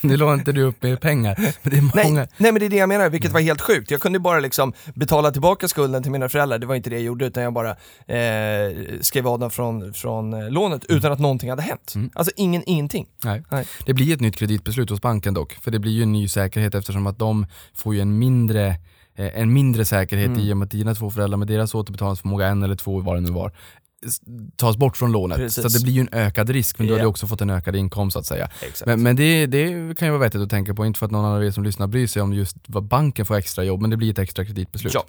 [0.00, 1.34] nu, lånar inte du upp mer pengar.
[1.62, 3.60] Men det är Nej, många, nej men det är det jag menar, vilket var helt
[3.60, 3.90] sjukt.
[3.90, 7.02] Jag kunde bara liksom betala tillbaka skulden till mina föräldrar, det var inte det jag
[7.04, 7.70] gjorde utan jag bara
[8.06, 11.94] eh, skrev av dem från, från eh, lånet utan att någonting hade hänt.
[12.14, 13.06] Alltså ingen, ingenting.
[13.24, 13.42] Nej.
[13.50, 13.66] Nej.
[13.86, 16.74] Det blir ett nytt kreditbeslut hos banken dock, för det blir ju en ny säkerhet
[16.74, 18.66] eftersom att de får ju en mindre
[19.18, 20.40] eh, en mindre säkerhet Mm.
[20.40, 23.20] i och med att dina två föräldrar med deras återbetalningsförmåga, en eller två vad det
[23.20, 23.52] nu var,
[24.56, 25.38] tas bort från lånet.
[25.38, 25.62] Precis.
[25.72, 26.98] Så det blir ju en ökad risk, men du Ja.
[26.98, 28.48] hade också fått en ökad inkomst så att säga.
[28.62, 28.86] Exakt.
[28.86, 31.24] Men, men det, det kan ju vara vettigt att tänka på, inte för att någon
[31.24, 33.96] av er som lyssnar bryr sig om just vad banken får extra jobb, men det
[33.96, 34.94] blir ett extra kreditbeslut.
[34.94, 35.04] Ja.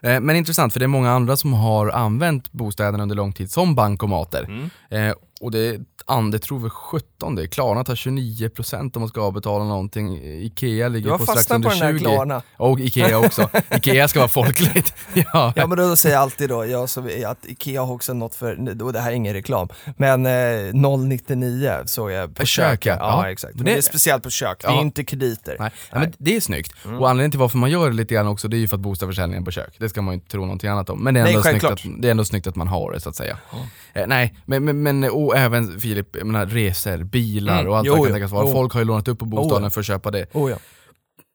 [0.00, 3.50] Eh, Men intressant, för det är många andra som har använt bostäderna under lång tid
[3.50, 4.44] som bankomater.
[4.44, 5.14] Mm.
[5.40, 9.64] Och det, an, det tror vi 17, det Klarna tar 29% om man ska avbetala
[9.64, 10.16] någonting.
[10.24, 11.98] Ikea ligger på strax under på den här 20.
[11.98, 12.42] Klarna.
[12.56, 13.48] Och Ikea också.
[13.76, 14.94] Ikea ska vara folkligt.
[15.32, 15.52] ja.
[15.56, 18.82] Ja men då säger jag alltid då, jag som, att Ikea har också något för,
[18.82, 22.96] och det här är ingen reklam, men eh, 099 såg jag på, kök, köket.
[23.00, 23.22] ja.
[23.24, 23.54] Ja, exakt.
[23.54, 24.76] Men det är det- speciellt på kök, det Ja.
[24.78, 25.56] är inte krediter.
[25.58, 26.72] Nej, ja, men det är snyggt.
[26.84, 26.98] Mm.
[26.98, 28.80] Och anledningen till varför man gör det lite grann också, det är ju för att
[28.80, 29.76] boosta försäljningen på kök.
[29.78, 31.04] Det ska man ju inte tro någonting annat om.
[31.04, 31.94] Men det är Nej, ändå, snyggt självklart.
[31.94, 33.38] att, det är ändå snyggt att man har det så att säga.
[33.92, 37.70] Eh, nej, men, men, men och även Filip, jag menar resor, bilar Mm.
[37.72, 38.46] och allt Jo, vad det kan tänkas vara.
[38.46, 38.52] Jo.
[38.52, 40.26] Folk har ju lånat upp på bostaden Oh, för att köpa det.
[40.32, 40.56] Oh, ja.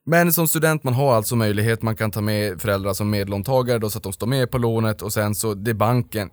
[0.06, 3.90] Men som student, man har alltså möjlighet, man kan ta med föräldrar som medlåntagare då
[3.90, 6.30] så att de står med på lånet och sen så, det är banken,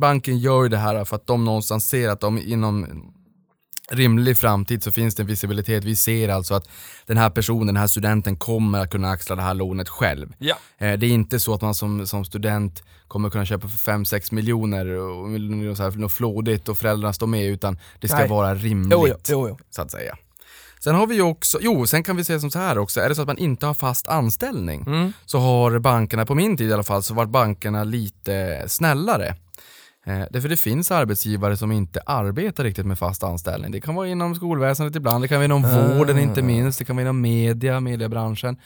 [0.00, 2.86] banken gör ju det här för att de någonstans ser att de inom
[3.90, 5.84] rimlig framtid så finns det en visibilitet.
[5.84, 6.68] Vi ser alltså att
[7.06, 10.32] den här personen, den här studenten kommer att kunna axla det här lånet själv.
[10.38, 10.54] Ja.
[10.78, 14.34] Eh, Det är inte så att man som, som student kommer kunna köpa för 5-6
[14.34, 14.86] miljoner
[15.70, 18.28] och så här, något flådigt och föräldrarna står med utan det ska Nej.
[18.28, 20.16] vara rimligt Jo, jo, jo, så att säga.
[20.80, 23.14] Sen har vi också, jo sen kan vi säga som så här också, är det
[23.14, 25.12] så att man inte har fast anställning Mm.
[25.24, 29.36] så har bankerna, på min tid i alla fall, så var bankerna lite snällare.
[30.06, 33.70] Eh, därför det finns arbetsgivare som inte arbetar riktigt med fast anställning.
[33.72, 35.94] Det kan vara inom skolväsendet ibland, det kan vara inom Ah.
[35.98, 38.56] vården inte minst, det kan vara inom media, mediebranschen.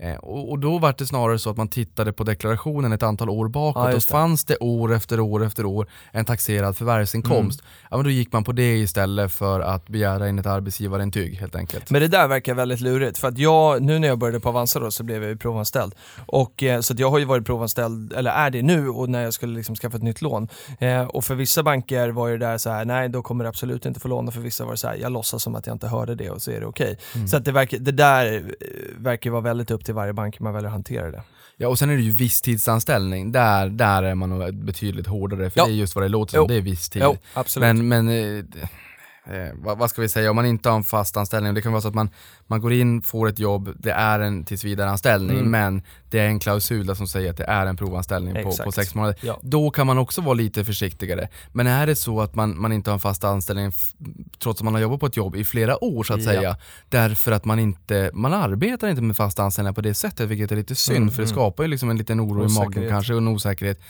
[0.00, 3.48] Eh, och, då var det snarare så att man tittade på deklarationen ett antal år
[3.48, 7.70] bakåt Ja, och fanns det år efter år efter år en taxerad förvärvsinkomst, Mm.
[7.90, 11.54] ja, men då gick man på det istället för att begära in ett arbetsgivarintyg helt
[11.56, 11.90] enkelt.
[11.90, 14.80] Men det där verkar väldigt lurigt, för att jag, nu när jag började på Avanza
[14.80, 15.94] då, så blev jag ju provanställd.
[16.26, 19.34] Och, eh, så jag har ju varit provanställd, eller är det nu, och när jag
[19.34, 20.48] skulle liksom skaffa ett nytt lån.
[20.78, 23.48] Eh, och för vissa banker var ju det där så här, nej då kommer du
[23.48, 25.74] absolut inte få låna, för vissa var det så här, jag låtsas som att jag
[25.74, 26.98] inte hörde det och så är det okej.
[27.30, 28.54] Så att det, verkar, det där
[28.98, 31.22] verkar vara väldigt upp till varje bank man väljer att hantera det.
[31.56, 35.60] Ja och sen är det ju visstidsanställning, där, där är man nog betydligt hårdare för
[35.60, 35.66] Ja.
[35.66, 36.46] det är just vad det låter som, Jo.
[36.46, 37.02] det är visstid.
[37.04, 37.76] Jo, absolut.
[37.76, 38.08] Men, men
[39.30, 41.72] eh, vad, vad ska vi säga, om man inte har en fast anställning, det kan
[41.72, 42.10] vara så att man,
[42.46, 45.50] man går in, får ett jobb, det är en tillsvidareanställning Mm.
[45.50, 48.64] men det är en klausul där som säger att det är en provanställning på, Exakt.
[48.64, 49.16] på sex månader.
[49.22, 49.38] Ja.
[49.42, 51.28] Då kan man också vara lite försiktigare.
[51.52, 53.72] Men är det så att man, man inte har en fast anställning
[54.42, 56.30] trots att man har jobbat på ett jobb i flera år så att Ja.
[56.32, 56.56] säga,
[56.88, 60.56] därför att man inte, man arbetar inte med fasta anställningar på det sättet, vilket är
[60.56, 61.34] lite synd Mm, för det mm.
[61.34, 62.90] skapar ju liksom en liten oro i magen Osäkerhet.
[62.90, 63.80] kanske och en osäkerhet.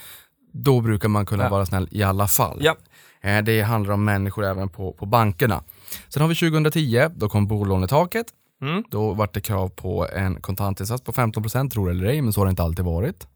[0.53, 1.49] Då brukar man kunna Ja.
[1.51, 2.59] vara snäll i alla fall.
[2.61, 2.77] Ja.
[3.21, 5.63] Eh, Det handlar om människor även på, på bankerna.
[6.09, 8.27] Sen har vi 2010, då kom bolånetaket.
[8.63, 8.85] Mm.
[8.91, 12.41] Då vart det krav på en kontantinsats på 15% tror det eller ej, men så
[12.41, 13.27] har det inte alltid varit.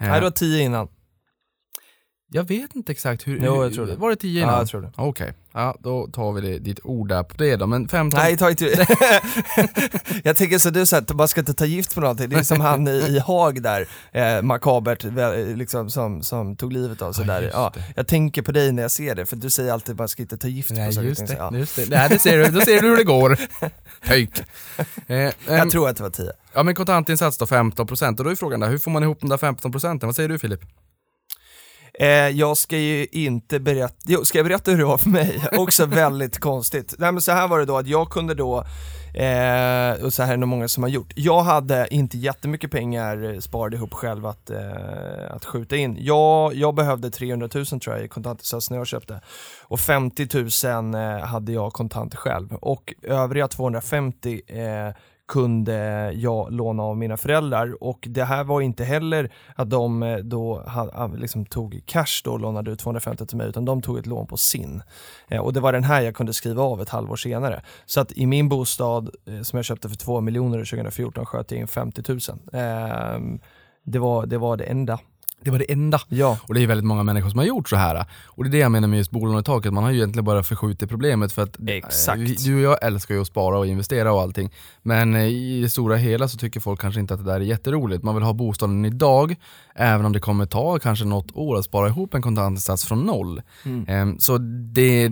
[0.00, 0.88] Eh, Nej, det var 10 innan.
[2.34, 3.96] Jag vet inte exakt hur, Jo, jag tror det.
[3.96, 4.54] var det 10 innan?
[4.54, 4.90] Ja, jag tror det.
[4.96, 7.66] Okej, ja, då tar vi det, ditt ord där på det då.
[7.66, 8.20] Men 15...
[8.20, 8.64] Nej, ta inte...
[10.24, 12.28] jag tänker så du säger att man ska inte ta gift på någonting.
[12.28, 15.04] Det är som han i, i Haag där, eh, makabert,
[15.56, 17.50] liksom, som, som tog livet av sig Ja, där.
[17.52, 20.08] Ja, jag tänker på dig när jag ser det, för du säger alltid att man
[20.08, 21.34] ska inte ta gift på Nej, saker och just det.
[21.38, 21.56] Ja.
[21.56, 21.88] Just det.
[21.88, 23.38] Nej, det ser du, då ser du hur det går.
[24.00, 24.38] Höjk.
[25.06, 26.32] Eh, ehm, Jag tror att det var 10.
[26.54, 29.28] Ja men kontantinsats då 15% och då är frågan där, hur får man ihop de
[29.30, 30.06] där 15%?
[30.06, 30.60] Vad säger du Filip?
[31.98, 35.40] Eh, jag ska ju inte berätta, jo, ska jag berätta hur det var för mig?
[35.52, 36.94] Också väldigt konstigt.
[36.98, 38.58] Nej men så här var det då att jag kunde då,
[39.14, 42.70] eh, och så här är det nog många som har gjort, jag hade inte jättemycket
[42.70, 45.96] pengar sparade ihop själv att, eh, att skjuta in.
[46.00, 49.20] Jag, jag behövde 300 000 tror jag i kontantinsats när jag köpte
[49.62, 50.28] och 50
[50.66, 54.94] 000 eh, hade jag kontant själv och övriga 250 eh,
[55.28, 60.16] kunde jag låna av mina föräldrar och det här var inte heller att de eh,
[60.16, 60.64] då
[61.16, 64.26] liksom tog cash då och lånade ut 250 till mig utan de tog ett lån
[64.26, 64.82] på sin.
[65.28, 67.62] Eh, och det var den här jag kunde skriva av ett halvår senare.
[67.86, 71.60] Så att i min bostad eh, som jag köpte för 2 miljoner 2014 sköt jag
[71.60, 72.20] in 50 000.
[72.52, 73.40] Ehm,
[73.84, 74.98] det, var, det var det enda.
[75.44, 76.00] Det var det enda.
[76.08, 76.38] Ja.
[76.42, 78.04] Och det är väldigt många människor som har gjort så här.
[78.24, 80.90] Och det är det jag menar med just bolånetaket, man har ju egentligen bara förskjutit
[80.90, 82.44] problemet för att Exakt.
[82.44, 84.52] du och jag älskar ju att spara och investera och allting.
[84.82, 87.44] Men eh, i det stora hela så tycker folk kanske inte att det där är
[87.44, 88.02] jätteroligt.
[88.02, 89.36] Man vill ha bostaden idag,
[89.74, 93.42] även om det kommer ta kanske något år att spara ihop en kontantinsats från noll.
[93.64, 93.84] Mm.
[93.88, 95.08] Ehm, Så det,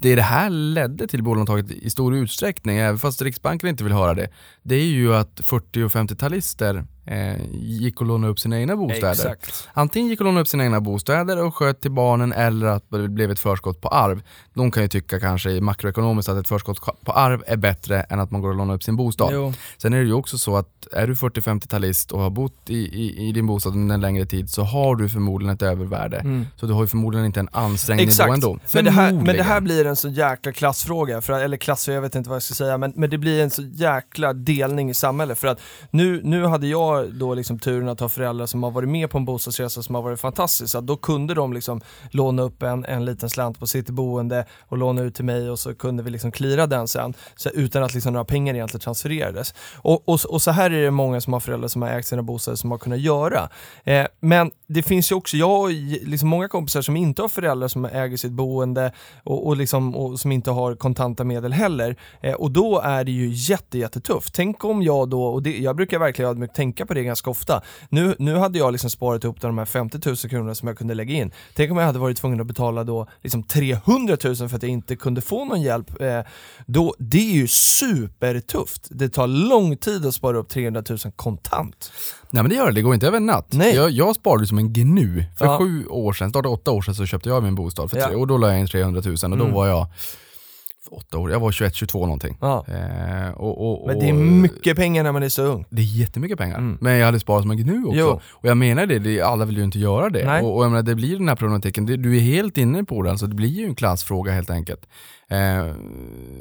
[0.00, 4.14] det det här ledde till bolånetaket i stor utsträckning, även fast Riksbanken inte vill höra
[4.14, 4.28] det,
[4.62, 6.82] det är ju att 40 och 50-talister eh,
[7.52, 9.10] gick och lånade upp sina egna bostäder.
[9.10, 9.68] Exakt.
[9.72, 13.08] Antingen gick och lånade upp sina egna bostäder och sköt till barnen eller att det
[13.08, 14.22] blev ett förskott på arv.
[14.54, 18.20] De kan ju tycka kanske i makroekonomiskt att ett förskott på arv är bättre än
[18.20, 19.30] att man går och lånar upp sin bostad.
[19.32, 19.52] Jo.
[19.78, 23.28] Sen är det ju också så att är du 40-50-talist och har bott i, i,
[23.28, 26.16] i din bostad under en längre tid så har du förmodligen ett övervärde.
[26.16, 26.46] Mm.
[26.56, 28.58] Så du har ju förmodligen inte en ansträngd nivå Exakt, ändå.
[28.74, 32.02] men det, här, men det här blir en så jäkla klassfråga, för, eller klass, jag
[32.02, 34.94] vet inte vad jag ska säga, men, men det blir en så jäkla delning i
[34.94, 35.38] samhället.
[35.38, 35.60] För att
[35.90, 39.18] nu, nu hade jag då liksom turen att ha föräldrar som har varit med på
[39.18, 42.84] en bostadsresa som har varit fantastisk, så att då kunde de liksom låna upp en,
[42.84, 46.10] en liten slant på sitt boende och låna ut till mig och så kunde vi
[46.10, 49.54] liksom klira den sen, så utan att liksom några pengar egentligen transfererades.
[49.76, 52.22] Och, och, och så här är det många som har föräldrar som har ägt sina
[52.22, 53.48] bostäder som har kunnat göra.
[53.84, 55.70] Eh, men det finns ju också, jag har
[56.06, 58.92] liksom många kompisar som inte har föräldrar som äger sitt boende
[59.24, 61.96] och, och, liksom, och som inte har kontanta medel heller.
[62.20, 64.34] Eh, och då är det ju jätte, jättetufft.
[64.34, 67.62] Tänk om jag då, och det, jag brukar verkligen ödmjukt tänka på det ganska ofta.
[67.88, 70.94] Nu, nu hade jag liksom sparat ihop de här 50 000 kronorna som jag kunde
[70.94, 71.32] lägga in.
[71.54, 74.64] Tänk om jag hade varit tvungen att betala då liksom 300 000 för att jag
[74.72, 76.00] inte kunde få någon hjälp.
[76.00, 76.20] Eh,
[76.66, 78.86] då, det är ju supertufft.
[78.90, 81.92] Det tar lång tid att spara upp 300 000 kontant.
[82.30, 83.46] Nej men det gör det, det går inte över en natt.
[83.52, 83.74] Nej.
[83.74, 85.24] Jag, jag sparade som en gnu.
[85.38, 85.58] För Ja.
[85.58, 87.90] sju år sedan, snart åtta år sedan så köpte jag min bostad.
[87.90, 88.06] För Ja.
[88.06, 89.52] tre, och då la jag in 300 000 och då Mm.
[89.52, 89.86] var jag
[90.92, 92.36] åtta år, jag var 21-22 någonting.
[92.40, 92.64] Ja.
[92.68, 95.64] Eh, och, och, Men det är och- mycket pengar när man är så ung.
[95.70, 96.58] Det är jättemycket pengar.
[96.58, 96.78] Mm.
[96.80, 97.98] Men jag hade sparat som en gnu också.
[97.98, 98.20] Jo.
[98.30, 100.24] Och jag menar det, det, alla vill ju inte göra det.
[100.26, 100.42] Nej.
[100.42, 103.02] Och, och jag menar, det blir den här problematiken, det, du är helt inne på
[103.02, 104.80] det, alltså det blir ju en klassfråga helt enkelt.
[105.28, 105.66] Eh,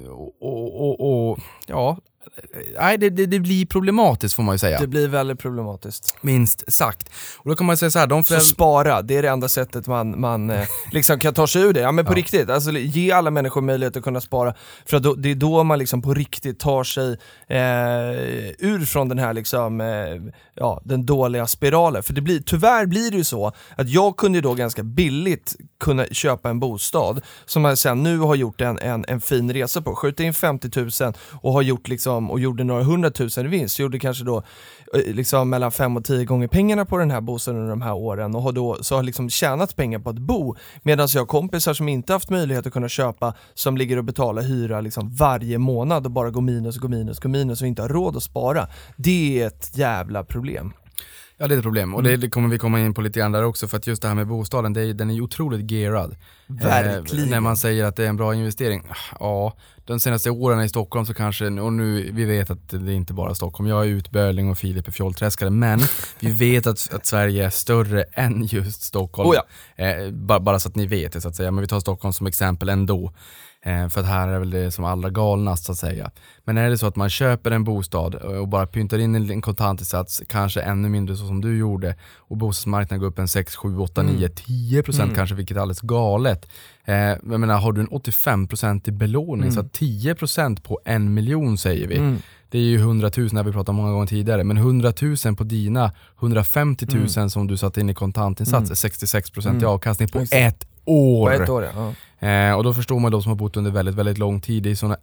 [0.10, 1.98] och, och, och, och ja,
[2.80, 4.80] nej det, det, det blir problematiskt får man ju säga.
[4.80, 6.16] Det blir väldigt problematiskt.
[6.22, 7.10] Minst sagt.
[7.38, 8.46] Och då kan man säga så här, de Så föräldrar...
[8.46, 11.80] spara, det är det enda sättet man, man eh, liksom kan ta sig ur det.
[11.80, 12.16] Ja men på Ja.
[12.16, 14.54] riktigt, alltså, ge alla människor möjlighet att kunna spara.
[14.86, 19.10] För att då, det är då man liksom på riktigt tar sig eh, ur från
[19.10, 19.88] den här liksom, eh,
[20.56, 22.04] ja, den dåliga spiralen.
[22.04, 25.56] För det blir, tyvärr blir det ju så att jag kunde ju då ganska billigt
[25.80, 29.82] kunna köpa en bostad som jag sen nu har gjort en, en, en fin resa
[29.82, 29.96] på.
[29.96, 33.80] Skjuta in 50 000 och har gjort liksom, och gjorde några hundratusen i vinst.
[33.80, 34.38] Gjorde kanske då
[34.94, 37.94] eh, liksom mellan fem och tio gånger pengarna på den här bostaden under de här
[37.94, 40.56] åren och har då så har liksom tjänat pengar på att bo.
[40.84, 44.42] Medan jag har kompisar som inte haft möjlighet att kunna köpa som ligger och betalar
[44.42, 47.90] hyra liksom varje månad och bara går minus, går minus, går minus och inte har
[47.90, 48.68] råd att spara.
[48.96, 50.74] Det är ett jävla problem.
[51.42, 52.12] Ja det är ett problem och Mm.
[52.12, 54.08] det, det kommer vi komma in på lite grann där också för att just det
[54.08, 56.16] här med bostaden, det är, den är ju otroligt gearad.
[56.48, 57.26] Verkligen.
[57.26, 58.84] Eh, när man säger att det är en bra investering,
[59.20, 59.54] ja,
[59.86, 63.14] de senaste åren i Stockholm så kanske, och nu, vi vet att det är inte
[63.14, 65.80] bara Stockholm, jag är utböling och Filip är fjollträskare, men
[66.20, 69.30] vi vet att, att Sverige är större än just Stockholm.
[69.30, 69.36] Oh
[69.76, 69.86] ja.
[69.86, 72.14] eh, bara, bara så att ni vet det så att säga, men vi tar Stockholm
[72.14, 73.14] som exempel ändå.
[73.66, 76.12] Eh, för att här är väl det som allra galnast så att säga.
[76.44, 80.22] Men är det så att man köper en bostad och bara pyntar in en kontantinsats,
[80.28, 84.02] kanske ännu mindre så som du gjorde, och bostadsmarknaden går upp en 6, 7, 8,
[84.04, 86.50] 9, 10 procent kanske, vilket är alldeles galet.
[86.86, 91.14] Eh, jag menar, har du en 85% i belåning, så att 10 procent på en
[91.14, 92.18] miljon säger vi.
[92.52, 94.94] Det är ju 100 000, det har vi pratat om många gånger tidigare, men 100
[95.26, 96.88] 000 på dina 150
[97.18, 100.64] 000 som du satt in i kontantinsats är 66% i avkastning på Exakt.
[100.64, 101.28] ett år.
[101.38, 101.94] På ett år ja.
[102.28, 104.76] Eh, och då förstår man de som har bott under väldigt, väldigt lång tid, är
[104.76, 104.98] sådana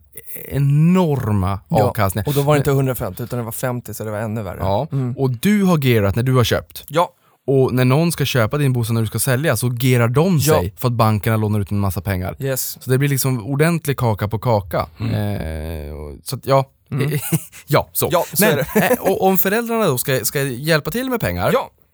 [0.48, 2.24] enorma avkastningar.
[2.26, 4.42] Ja, och då var det inte 150 utan det var 50 så det var ännu
[4.42, 4.58] värre.
[4.60, 6.84] Ja, och du har gerat när du har köpt.
[6.88, 7.12] Ja,
[7.46, 10.54] Och när någon ska köpa din bostad när du ska sälja så gerar de Ja.
[10.54, 12.36] sig för att bankerna lånar ut en massa pengar.
[12.38, 12.78] yes.
[12.80, 14.86] Så det blir liksom ordentlig kaka på kaka.
[15.00, 16.64] Eh, och- så att, ja,
[17.66, 18.08] ja så.
[18.12, 21.60] Ja, så Men eh, och om föräldrarna då ska, ska hjälpa till med pengar Ja,
[21.60, 21.85] eh,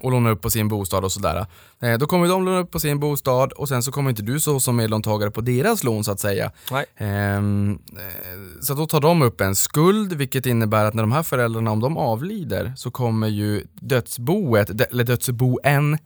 [0.00, 1.46] och låna upp på sin bostad och sådär.
[1.80, 4.40] Eh, då kommer de låna upp på sin bostad och sen så kommer inte du
[4.40, 6.50] så som medlåntagare på deras lån så att säga.
[6.70, 6.84] nej.
[6.96, 11.22] Ehm, eh, så då tar de upp en skuld, vilket innebär att när de här
[11.22, 15.98] föräldrarna, om de avlider, så kommer ju dödsboet, eller dödsboen,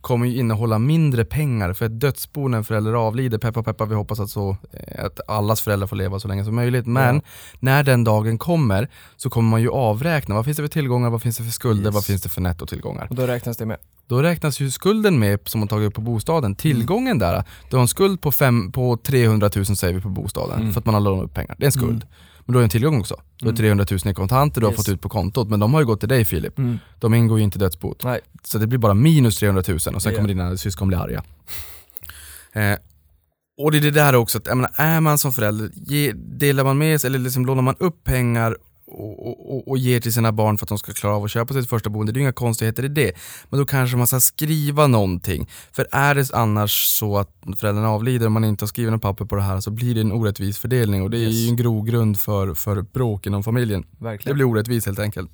[0.00, 1.72] kommer ju innehålla mindre pengar.
[1.72, 5.20] För ett dödsbo när en förälder avlider, peppa peppa, vi hoppas att, så, eh, att
[5.28, 6.86] allas föräldrar får leva så länge som möjligt.
[6.86, 7.20] Men Ja.
[7.60, 11.22] när den dagen kommer så kommer man ju avräkna, vad finns det för tillgångar, vad
[11.22, 11.94] finns det för skulder, Yes.
[11.94, 12.93] vad finns det för nettotillgångar.
[13.10, 13.76] Och då räknas det med.
[14.06, 16.54] Då räknas ju skulden med som man tagit upp på bostaden.
[16.54, 20.72] Tillgången där, du har en skuld på, fem, på 300 000 säger vi på bostaden
[20.72, 21.54] för att man har lånat upp pengar.
[21.58, 22.06] Det är en skuld.
[22.46, 23.20] Men du har en tillgång också.
[23.38, 24.76] Du har 300 000 i kontanter du har Yes.
[24.76, 26.58] fått ut på kontot, men de har ju gått till dig Filip.
[26.58, 26.78] Mm.
[27.00, 28.04] De ingår ju inte i dödsbot.
[28.04, 28.20] Nej.
[28.44, 30.10] Så det blir bara minus 300 000 och sen Ja.
[30.16, 31.22] kommer dina syskon bli arga.
[32.52, 32.76] Eh,
[33.58, 36.78] och det är det där också, att, menar, är man som förälder, ge, delar man
[36.78, 38.56] med sig eller liksom lånar man upp pengar
[38.86, 41.54] och, och, och- ger till sina barn för att de ska klara av att köpa
[41.54, 43.12] sitt första boende, det är inga konstigheter i det.
[43.50, 45.48] Men då kanske man ska skriva någonting.
[45.72, 49.24] För är det annars så att föräldrarna avlider och man inte har skrivit något papper
[49.24, 51.34] på det här så blir det en orättvis fördelning och det är Yes.
[51.34, 53.82] ju en grogrund för, för bråk inom familjen.
[53.98, 54.34] Det Verkligen.
[54.36, 55.30] blir orättvist helt enkelt.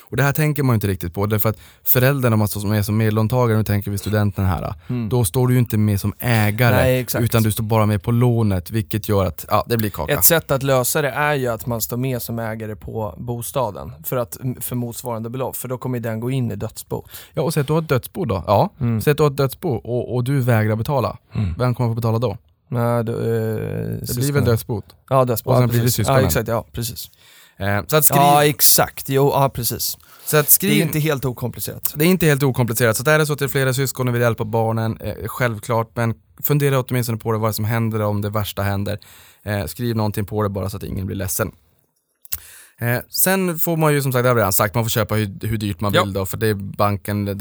[0.00, 2.82] Och det här tänker man inte riktigt på, därför att föräldrarna man står som är
[2.82, 4.74] som medlåntagare, nu tänker vi studenten här,
[5.10, 7.06] då står du ju inte med som ägare, Mm.
[7.14, 10.12] Nej, utan du står bara med på lånet, vilket gör att ja, det blir kaka.
[10.12, 13.92] Ett sätt att lösa det är ju att man står med som ägare på bostaden
[14.04, 17.04] för, att, för motsvarande belopp, för då kommer den gå in i dödsbo.
[17.32, 18.44] Ja, och säg att du har ett dödsbo då.
[18.46, 19.00] Ja, Mm.
[19.00, 21.16] säg att du har ett dödsbo och, och du vägrar betala.
[21.58, 22.36] Vem kommer att få betala då?
[22.68, 24.84] Nej, då, eh, Det blir väl dödsbot?
[25.08, 25.50] Ja, dödsbo.
[25.50, 26.20] och sen ja, blir det syskonen.
[26.20, 26.48] Ja, exakt.
[26.48, 27.10] Ja, precis.
[27.62, 28.16] Eh, så att skriv...
[28.16, 29.08] Ja, exakt.
[29.08, 29.98] Jo, ja, precis.
[30.24, 30.78] så att Det skriv...
[30.78, 31.92] är inte helt okomplicerat.
[31.96, 34.08] Det är inte helt okomplicerat, så att är det så att det är flera syskon
[34.08, 38.20] och vill hjälpa barnen, eh, självklart, men fundera åtminstone på det, vad som händer om
[38.22, 38.98] det värsta händer.
[39.42, 41.52] Eh, skriv någonting på det bara så att ingen blir ledsen.
[42.82, 45.14] Eh, sen får man ju som sagt, det har vi redan sagt, man får köpa
[45.14, 46.04] hur, hur dyrt man Ja.
[46.04, 47.34] vill då, för det är banken, där,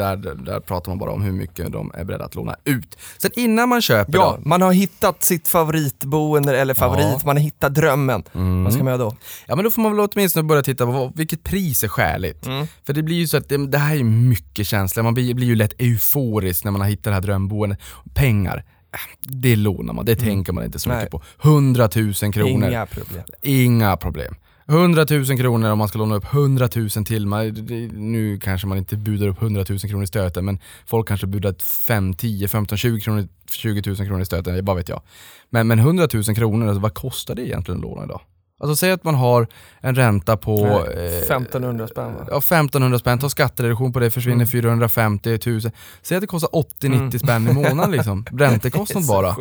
[0.46, 2.98] där, pratar man bara om hur mycket de är beredda att låna ut.
[3.18, 7.20] Sen innan man köper Ja, då, man har hittat sitt favoritboende, eller favorit, Ja.
[7.26, 8.24] man har hittat drömmen.
[8.64, 9.16] Vad ska man göra då?
[9.48, 12.46] Ja men då får man väl åtminstone börja titta på vad, vilket pris är skäligt.
[12.46, 12.68] Mm.
[12.86, 15.48] För det blir ju så att det, det här är mycket känsla, man blir, blir
[15.48, 17.80] ju lätt euforisk när man har hittat det här drömboendet.
[18.14, 18.58] Pengar,
[18.94, 20.98] äh, det lånar man, det tänker man inte så Mm.
[20.98, 21.06] Nej.
[21.06, 21.12] mycket
[21.42, 21.50] på.
[21.50, 23.24] 100 000 kronor, Inga problem.
[23.42, 24.36] inga problem.
[24.72, 27.28] 100 000 kronor om man ska låna upp 100 000 till.
[27.28, 27.47] Man,
[27.93, 31.55] nu kanske man inte budar upp 100 000 kronor i stöten men folk kanske budar
[31.88, 35.01] 5, 10, 15, 20, kronor, 20 000 kronor i stöten, vad vet jag.
[35.49, 38.22] Men, men 100 000 kronor, alltså, vad kostar det egentligen att låna idag?
[38.59, 39.47] Alltså säg att man har
[39.80, 42.26] en ränta på eh, 1500 spänn va?
[42.30, 44.47] Ja, 1500 spänn, ta skattereduktion på det, försvinner Mm.
[44.47, 45.61] 450 000.
[46.01, 46.49] Säg att det kostar
[46.82, 48.26] 80-90 spänn i månaden liksom.
[48.32, 49.36] Räntekostnad bara.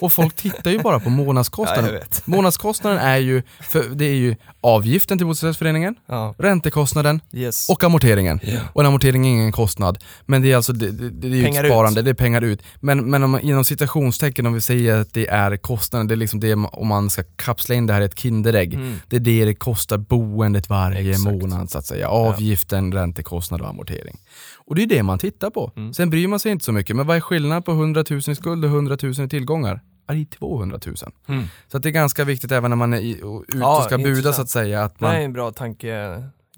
[0.00, 1.92] Och folk tittar ju bara på Ja, månadskostnaden.
[1.92, 2.26] vet.
[2.26, 7.68] Månadskostnaden är ju, för det är ju avgiften till bostadsrättsföreningen, Ja, räntekostnaden yes.
[7.68, 8.40] och amorteringen.
[8.42, 8.60] Ja.
[8.72, 11.46] Och en amortering är ingen kostnad, men det är alltså det, det, det är ju
[11.46, 11.70] ett ut.
[11.70, 12.62] sparande, det är pengar ut.
[12.80, 16.16] Men, men om man, inom citationstecken, om vi säger att det är kostnaden, det är
[16.16, 18.74] liksom det om man ska kapsla in det här i ett Kinderägg.
[18.74, 18.96] Mm.
[19.08, 21.24] Det är det det kostar boendet varje Exakt.
[21.24, 22.08] månad så att säga.
[22.08, 24.16] Avgiften, räntekostnad och amortering.
[24.66, 25.72] Och det är det man tittar på.
[25.76, 25.94] Mm.
[25.94, 28.34] Sen bryr man sig inte så mycket, men vad är skillnaden på 100 000 i
[28.34, 29.77] skuld och 100 000 i tillgångar?
[30.08, 30.94] Ja, det är 200 000.
[31.26, 31.44] Mm.
[31.68, 33.98] Så det är ganska viktigt även när man är i, och, ute Ja, och ska
[33.98, 34.36] buda intressant.
[34.36, 34.84] så att säga.
[34.84, 35.52] Att Det man, här är en bra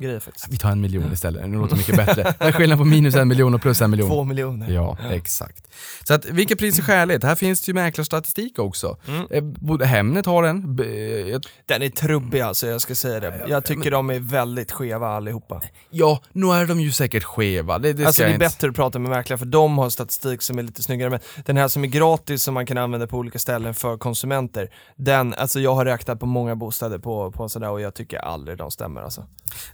[0.00, 0.48] tankegrej faktiskt.
[0.50, 2.34] vi tar en miljon istället, det låter mycket bättre.
[2.38, 4.08] Vad är skillnaden på minus en miljon och plus en miljon?
[4.08, 4.70] Två miljoner.
[4.70, 5.66] Ja, exakt.
[6.04, 7.24] Så att, vilket pris är skäligt?
[7.24, 8.96] Här finns det ju mäklarstatistik också.
[9.08, 9.26] Mm.
[9.30, 13.44] Eh, både Hemnet har den, b- jag Den är trubbig alltså, jag ska säga det.
[13.48, 15.62] Jag tycker de är väldigt skeva allihopa.
[15.90, 17.78] Ja, nu är de ju säkert skeva.
[17.78, 20.42] Det, det Alltså det är inte- bättre att prata med mäklare för de har statistik
[20.42, 21.10] som är lite snyggare.
[21.10, 24.70] Men den här som är gratis som man kan använda på olika ställen för konsumenter,
[24.96, 28.58] den, alltså jag har räknat på många bostäder på, på sådär och jag tycker aldrig
[28.58, 29.24] de stämmer alltså.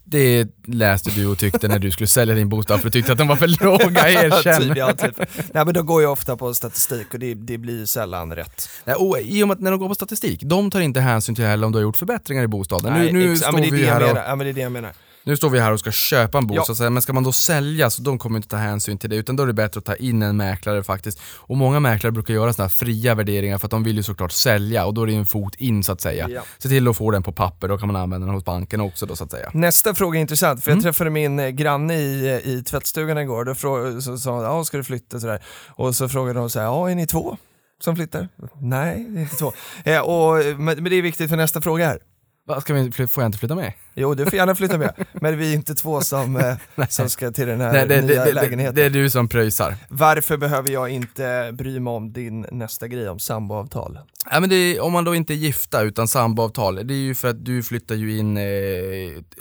[0.04, 3.12] Det Det läste du och tyckte när du skulle sälja din bostad för du tyckte
[3.12, 4.72] att de var för låga, erkänn.
[4.76, 5.18] ja, typ.
[5.54, 8.68] Nej men då går jag ofta på statistik och det, det blir ju sällan rätt.
[8.84, 11.34] Nej, och I och med att när de går på statistik, de tar inte hänsyn
[11.34, 12.92] till heller om du har gjort förbättringar i bostaden.
[12.92, 14.18] Nej, nu, nu, ja, står är vi här och.
[14.18, 14.92] Ja men det är det jag menar.
[15.26, 16.90] Nu står vi här och ska köpa en bostad, Ja.
[16.90, 19.42] men ska man då sälja så de kommer inte ta hänsyn till det, utan då
[19.42, 21.20] är det bättre att ta in en mäklare faktiskt.
[21.36, 24.32] Och många mäklare brukar göra sådana här fria värderingar för att de vill ju såklart
[24.32, 26.28] sälja och då är det en fot in så att säga.
[26.30, 26.42] Ja.
[26.58, 29.06] Se till att få den på papper, då kan man använda den hos banken också
[29.06, 29.50] då så att säga.
[29.54, 30.78] Nästa fråga är intressant, för Mm.
[30.78, 34.64] jag träffade min eh, granne i, i tvättstugan igår, då frå- så sa hon ja
[34.64, 35.42] ska du flytta sådär?
[35.68, 37.36] Och så frågade hon så här, ja är ni två
[37.80, 38.28] som flyttar?
[38.60, 39.52] Nej, det är inte två.
[39.84, 41.98] Eh, och, men, men det är viktigt för nästa fråga här.
[42.46, 43.72] Va, Ska vi, får jag inte flytta med?
[43.94, 47.30] Jo, du får gärna flytta med, men vi är inte två som, eh, som ska
[47.30, 48.74] till den här Nej, det, nya det, det, lägenheten.
[48.74, 49.76] det är du som pröjsar.
[49.88, 53.98] Varför behöver jag inte bry mig om din nästa grej om samboavtal?
[54.30, 57.14] Ja, men det är, om man då inte är gifta utan samboavtal, det är ju
[57.14, 58.44] för att du flyttar ju in, eh,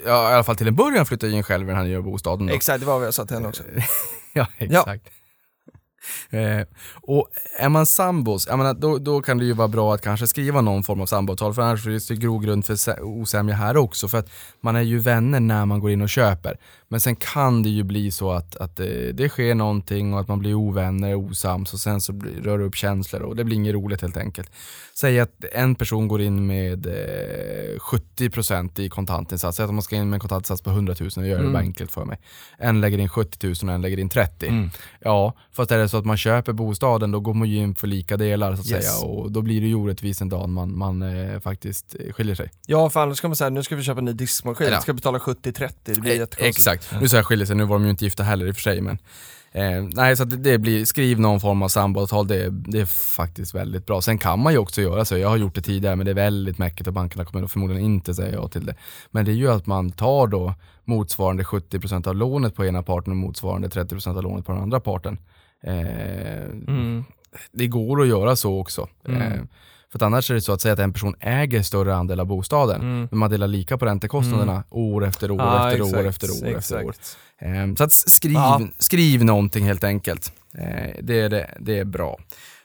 [0.06, 2.02] ja i alla fall till en början flyttar ju in själv i den här nya
[2.02, 2.46] bostaden.
[2.46, 2.54] Då.
[2.54, 3.62] Exakt, det var vad jag sa till henne också.
[4.32, 5.08] Ja, exakt.
[6.30, 6.66] Eh,
[7.02, 7.28] och
[7.58, 10.60] är man sambos, jag menar, då, då kan det ju vara bra att kanske skriva
[10.60, 14.30] någon form av samboavtal för annars finns det grogrund för osämja här också för att
[14.60, 16.58] man är ju vänner när man går in och köper.
[16.88, 20.28] Men sen kan det ju bli så att, att eh, det sker någonting och att
[20.28, 22.12] man blir ovänner, osams och sen så
[22.42, 24.50] rör det upp känslor och det blir inget roligt helt enkelt.
[24.94, 26.92] Säg att en person går in med eh,
[27.80, 31.26] 70% i kontantinsats, säg att man ska in med en kontantinsats på 100 000 och
[31.26, 32.18] gör det bara enkelt för mig.
[32.58, 34.70] En lägger in 70 000 och en lägger in 30.
[35.00, 37.86] Ja, fast är det så att man köper bostaden då går man ju in för
[37.86, 38.84] lika delar så att Yes.
[38.98, 42.34] säga och då blir det ju orättvist en dag man, man eh, faktiskt eh, skiljer
[42.34, 42.50] sig.
[42.66, 44.80] Ja, för annars ska man säga nu ska vi köpa en ny diskmaskin, Ja.
[44.80, 46.56] ska betala 70-30, det blir Eh, jättekonstigt.
[46.58, 48.54] Exakt, nu sa jag skiljer sig, nu var de ju inte gifta heller i och
[48.54, 48.98] för sig men
[49.52, 53.54] eh, Nej så det, det blir, skriv någon form av samboavtal, det, det är faktiskt
[53.54, 54.02] väldigt bra.
[54.02, 56.14] Sen kan man ju också göra så, jag har gjort det tidigare men det är
[56.14, 58.74] väldigt mäckigt och bankerna kommer förmodligen inte säga ja till det.
[59.10, 60.54] Men det är ju att man tar då
[60.84, 64.80] motsvarande 70% av lånet på ena parten och motsvarande 30% av lånet på den andra
[64.80, 65.18] parten.
[65.62, 65.76] Eh,
[66.68, 67.04] Mm.
[67.52, 68.88] det går att göra så också.
[69.08, 69.42] Eh,
[69.98, 72.26] för att annars är det så att säga att en person äger större andel av
[72.26, 76.46] bostaden, men man delar lika på räntekostnaderna år efter år Ja, efter år exakt, efter
[76.48, 76.90] år efter år.
[76.90, 77.16] exakt.
[77.38, 78.60] Eh, så att skriv, Ja.
[78.78, 80.32] skriv någonting helt enkelt.
[80.58, 82.18] Eh, det, är det, det är bra.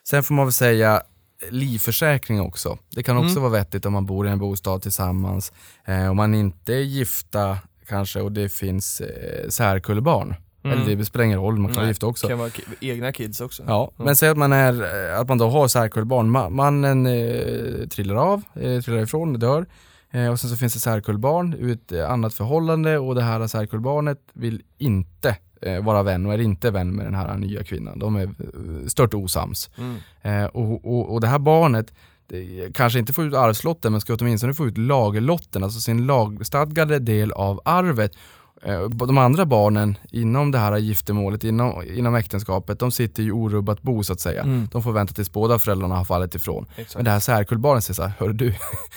[0.10, 1.02] Sen får man väl säga
[1.50, 2.78] livförsäkring också.
[2.96, 3.42] Det kan också Mm.
[3.42, 5.52] vara vettigt om man bor i en bostad tillsammans.
[5.86, 7.58] Eh, om man inte är gifta
[7.88, 10.36] kanske och det finns eh, särkullbarn.
[10.64, 12.28] Eller det spelar ingen roll, man kan vara Nej, gifta också.
[12.28, 12.50] kan vara
[12.80, 13.64] egna kids också.
[13.68, 14.84] Ja, men säg att man, är,
[15.14, 16.36] att man då har särkullbarn.
[16.38, 19.66] Ma- Mannen eh, trillar av, eh, trillar ifrån, dör.
[20.12, 23.48] Eh, och sen så finns det särkullbarn ur ett eh, annat förhållande och det här
[23.48, 28.00] särkullbarnet vill inte eh, vara vän och är inte vän med den här nya kvinnan.
[28.00, 29.70] De är eh, stört osams.
[29.78, 30.50] Mm.
[30.54, 31.94] Och, och, och det här barnet
[32.28, 37.00] det, kanske inte får ut arvslotten men ska åtminstone få ut lagerlotten, alltså sin lagstadgade
[37.00, 38.12] del av arvet.
[38.64, 43.82] Eh, De andra barnen inom det här giftermålet, inom, inom äktenskapet, de sitter ju orubbat
[43.82, 44.42] bo så att säga.
[44.42, 44.68] Mm.
[44.72, 46.66] De får vänta tills båda föräldrarna har fallit ifrån.
[46.76, 46.96] Exakt.
[46.96, 48.54] Men det här särkullbarnet säger såhär, hör du,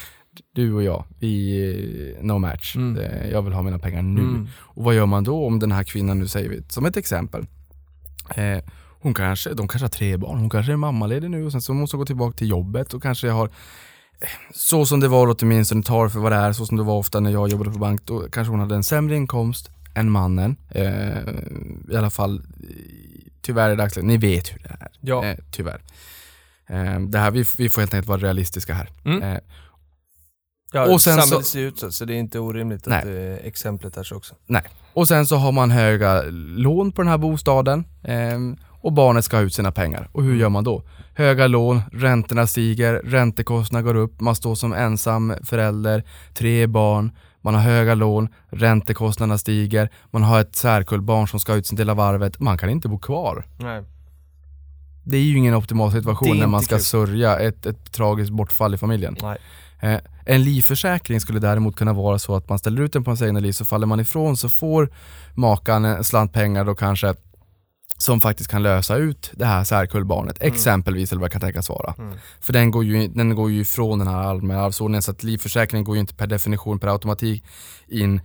[0.55, 2.77] du och jag, vi no match.
[2.77, 3.31] Mm.
[3.31, 4.21] Jag vill ha mina pengar nu.
[4.21, 4.49] Mm.
[4.59, 7.47] Och vad gör man då om den här kvinnan, nu säger vi som ett exempel,
[8.35, 8.59] eh,
[9.01, 11.75] hon kanske, de kanske har tre barn, hon kanske är mammaledig nu och sen så
[11.75, 13.51] måste hon gå tillbaka till jobbet och kanske har
[14.55, 17.21] så som det var åtminstone, tar för vad det är, så som det var ofta
[17.21, 20.57] när jag jobbade på bank, då kanske hon hade en sämre inkomst än mannen.
[20.71, 21.19] Eh,
[21.91, 22.43] I alla fall eh,
[23.43, 24.89] tyvärr i dagsläget, ni vet hur det är.
[25.01, 25.25] Ja.
[25.25, 25.83] Eh, tyvärr.
[26.67, 28.89] Eh, det här, vi, vi får helt enkelt vara realistiska här.
[29.05, 29.23] Mm.
[29.23, 29.39] Eh,
[30.77, 32.99] Ja, Och sen samhället så- ser ut så, så det är inte orimligt Nej.
[32.99, 33.05] att
[33.41, 34.35] eh, exemplet är så också.
[34.47, 34.63] Nej.
[34.93, 36.23] Och sen så har man höga
[36.57, 40.09] lån på den här bostaden ehm, och barnet ska ha ut sina pengar.
[40.13, 40.83] Och hur gör man då?
[41.15, 46.05] Höga lån, räntorna stiger, räntekostnaderna går upp, man står som ensam förälder,
[46.35, 51.67] tre barn, man har höga lån, räntekostnaderna stiger, man har ett särkullbarn som ska ut
[51.67, 53.47] sin del av arvet, man kan inte bo kvar.
[53.59, 53.83] Nej.
[55.05, 56.85] Det är ju ingen optimal situation är när man ska kul.
[56.85, 59.17] sörja ett, ett tragiskt bortfall i familjen.
[59.23, 59.39] Nej.
[59.81, 63.23] Eh, en livförsäkring skulle däremot kunna vara så att man ställer ut den på ens
[63.23, 64.93] egna liv, så faller man ifrån så får
[65.35, 67.15] makan en slant pengar då kanske
[67.99, 71.95] som faktiskt kan lösa ut det här särkullbarnet, exempelvis, eller vad det kan tänkas vara.
[71.99, 72.19] Mm.
[72.41, 75.85] För den går, ju, den går ju ifrån den här allmänna arvsordningen, så att livförsäkringen
[75.85, 77.45] går ju inte per definition, per automatik
[77.89, 78.21] in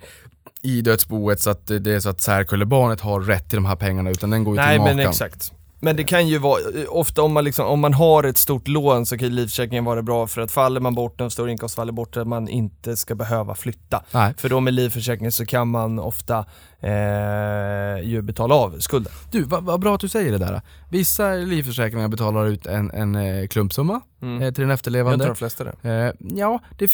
[0.61, 4.09] i dödsboet så att det är så att särkullebarnet har rätt till de här pengarna
[4.09, 4.97] utan den går ju Nej till makan.
[4.97, 5.53] men exakt.
[5.81, 6.59] Men det kan ju vara,
[6.89, 10.01] ofta om man, liksom, om man har ett stort lån så kan ju livförsäkringen vara
[10.01, 13.15] bra för att faller man bort, en stor inkomst faller bort, att man inte ska
[13.15, 14.03] behöva flytta.
[14.11, 14.33] Nej.
[14.37, 16.45] För då med livförsäkringen så kan man ofta
[16.79, 19.11] eh, ju betala av skulden.
[19.31, 20.61] Du, vad vad bra att du säger det där.
[20.89, 24.41] Vissa livförsäkringar betalar ut en, en eh, klumpsumma Mm.
[24.41, 25.13] eh, till den Jag efterlevande.
[25.13, 25.89] inte de flesta det.
[25.89, 26.87] Eh, ja, det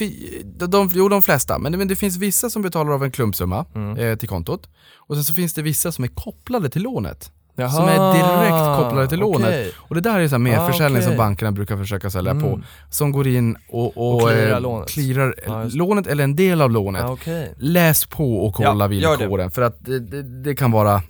[0.43, 3.11] de, de, jo de flesta, men det, men det finns vissa som betalar av en
[3.11, 3.97] klumpsumma Mm.
[3.97, 4.69] eh, till kontot.
[4.97, 7.31] Och sen så finns det vissa som är kopplade till lånet.
[7.55, 9.73] Som är direkt kopplade till lånet.
[9.77, 11.07] Och det där är så här merförsäljning Ah, okej.
[11.09, 12.43] som bankerna brukar försöka sälja Mm.
[12.43, 12.59] på.
[12.89, 14.89] Som går in och, och, Och clearar eh, lånet.
[14.89, 15.75] clearar det.
[15.75, 17.01] lånet eller en del av lånet.
[17.01, 17.53] Ja, okej.
[17.57, 21.01] Läs på och kolla Ja, villkoren för att det, det, det kan vara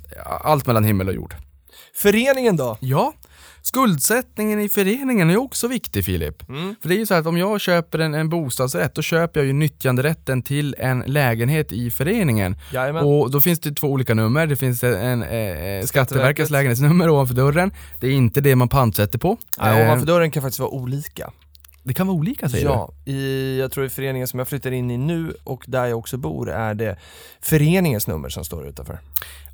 [0.44, 1.36] allt mellan himmel och jord.
[1.96, 2.78] Föreningen då?
[2.80, 3.14] Ja,
[3.66, 6.50] skuldsättningen i föreningen är också viktig Filip.
[6.50, 6.76] Mm.
[6.82, 9.48] För det är ju så att om jag köper en, en bostadsrätt, då köper jag
[9.48, 12.56] ju nyttjanderätten till en lägenhet i föreningen.
[12.74, 13.04] Jajamän.
[13.06, 14.48] Och då finns det två olika nummer.
[14.48, 16.50] Det finns en, en, eh, Skatteverkets Skatteverket.
[16.50, 17.72] lägenhetsnummer ovanför dörren.
[18.00, 19.38] Det är inte det man pantsätter på.
[19.60, 21.32] Nej, Eh, ovanför dörren kan faktiskt vara olika.
[21.86, 24.92] Det kan vara olika säger Ja, i, jag tror i föreningen som jag flyttar in
[24.92, 26.98] i nu och där jag också bor är det
[27.42, 28.94] föreningens nummer som står utanför.
[28.94, 29.00] du.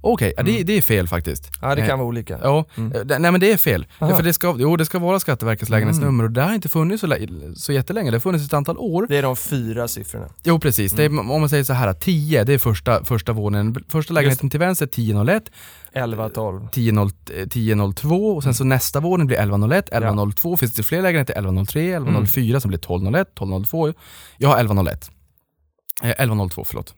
[0.03, 1.43] Okej, ja, det, det är fel faktiskt.
[1.57, 1.69] Mm.
[1.69, 2.39] Ja, det Eh, kan vara olika.
[2.43, 2.91] Ja, Mm.
[2.91, 3.86] eh, nej men det är fel.
[3.99, 4.17] Ja, Aha.
[4.17, 5.77] för det ska, jo, det ska vara Skatteverkets Mm.
[5.79, 7.15] lägenhetsnummer och det har inte funnits så,
[7.55, 8.11] så jättelänge.
[8.11, 9.05] Det har funnits ett antal år.
[9.09, 10.27] Det är de fyra siffrorna.
[10.43, 11.32] Jo precis, är, Mm.
[11.32, 13.84] om man säger så här 10 det är första, första våningen.
[13.88, 15.43] Första lägenheten till vänster 1001,
[15.93, 16.65] 11, 12.
[16.65, 21.81] 1002 1002 och sen så nästa våning blir 1101, 1102, finns det fler lägenheter 1103,
[21.81, 23.93] 1104 som blir 1201, 1202.
[24.37, 25.11] Jag har 1101.
[26.03, 26.95] Eh, 1102, förlåt.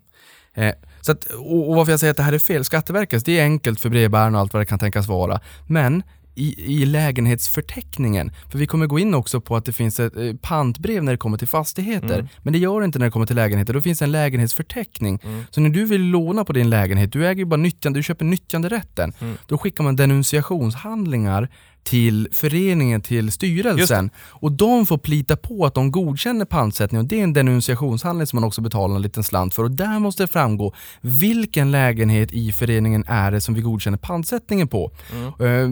[0.53, 3.39] Eh, så att, och, och varför jag säger att det här är fel, Skatteverket, det
[3.39, 5.39] är enkelt för brevbäraren och allt vad det kan tänkas vara.
[5.67, 6.03] Men
[6.35, 10.33] i, i lägenhetsförteckningen, för vi kommer gå in också på att det finns ett eh,
[10.41, 12.27] pantbrev när det kommer till fastigheter, Mm.
[12.41, 13.73] men det gör det inte när det kommer till lägenheter.
[13.73, 15.19] Då finns det en lägenhetsförteckning.
[15.23, 15.43] Mm.
[15.51, 18.25] Så när du vill låna på din lägenhet, du äger ju bara nyttjande, du köper
[18.25, 19.13] nyttjanderätten.
[19.21, 19.37] Mm.
[19.47, 21.49] Då skickar man denunciationshandlingar
[21.83, 24.09] till föreningen, till styrelsen.
[24.29, 28.37] Och de får plita på att de godkänner pantsättning och det är en denunciationshandling som
[28.37, 29.63] man också betalar en liten slant för.
[29.63, 34.67] Och där måste det framgå vilken lägenhet i föreningen är det som vi godkänner pantsättningen
[34.67, 34.91] på.
[35.39, 35.67] Eh,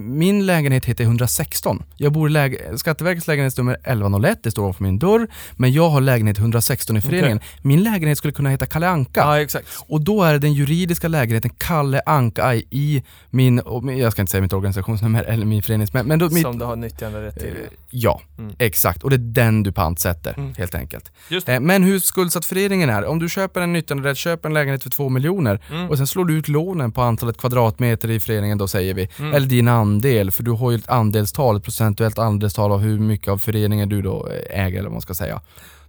[0.00, 1.82] Min lägenhet heter 116.
[1.96, 5.26] Jag bor i läge- Skatteverkets lägenhetsnummer 1101, det står ovanför min dörr.
[5.56, 7.40] Men jag har lägenhet 116 i föreningen.
[7.62, 9.20] Min lägenhet skulle kunna heta Kalle Anka.
[9.20, 9.66] Ja, exakt.
[9.88, 13.62] Och då är det den juridiska lägenheten Kalle Anka i min-
[13.98, 16.76] jag ska inte säga mitt organisationsnummer eller min förenings, men, då, mitt, Som du har
[16.76, 17.48] nyttjanderätt till.
[17.48, 17.54] eh,
[17.90, 18.54] ja, Mm.
[18.58, 19.02] exakt.
[19.02, 20.54] Och det är den du pantsätter, Mm.
[20.58, 21.12] helt enkelt.
[21.46, 24.90] Eh, Men hur skuldsatt föreningen är, om du köper en nyttjanderätt, köper en lägenhet för
[24.90, 25.90] två miljoner Mm.
[25.90, 29.34] och sen slår du ut lånen på antalet kvadratmeter i föreningen då säger vi, Mm.
[29.34, 33.28] eller din andel, för du har ju ett andelstal, ett procentuellt andelstal av hur mycket
[33.28, 35.40] av föreningen du då eh, äger eller vad man ska säga.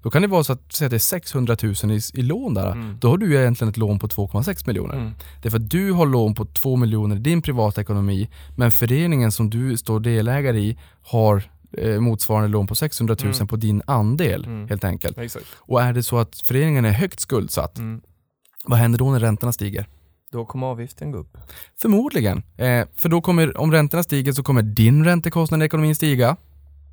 [0.03, 2.53] Då kan det vara så att, säg att det är 600 000 i, i lån
[2.53, 2.71] där.
[2.71, 2.97] Mm.
[2.99, 4.93] Då har du egentligen ett lån på 2,6 miljoner.
[4.95, 5.11] Mm.
[5.41, 9.31] Det är för att du har lån på 2 miljoner i din privatekonomi, men föreningen
[9.31, 11.43] som du står delägare i har
[11.77, 13.47] eh, motsvarande lån på 600 000 Mm.
[13.47, 14.67] på din andel, Mm.
[14.69, 15.17] helt enkelt.
[15.17, 15.45] Exakt.
[15.57, 18.01] Och är det så att föreningen är högt skuldsatt, Mm.
[18.65, 19.85] vad händer då när räntorna stiger?
[20.31, 21.37] Då kommer avgiften gå upp.
[21.81, 22.37] Förmodligen.
[22.57, 26.37] Eh, för då kommer, om räntorna stiger så kommer din räntekostnad i ekonomin stiga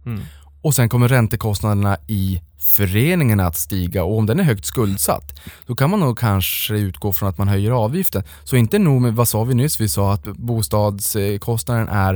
[0.07, 0.21] Mm.
[0.63, 5.75] Och sen kommer räntekostnaderna i föreningen att stiga och om den är högt skuldsatt då
[5.75, 8.23] kan man nog kanske utgå från att man höjer avgiften.
[8.45, 9.81] Så inte nog med, vad sa vi nyss?
[9.81, 12.15] Vi sa att bostadskostnaden är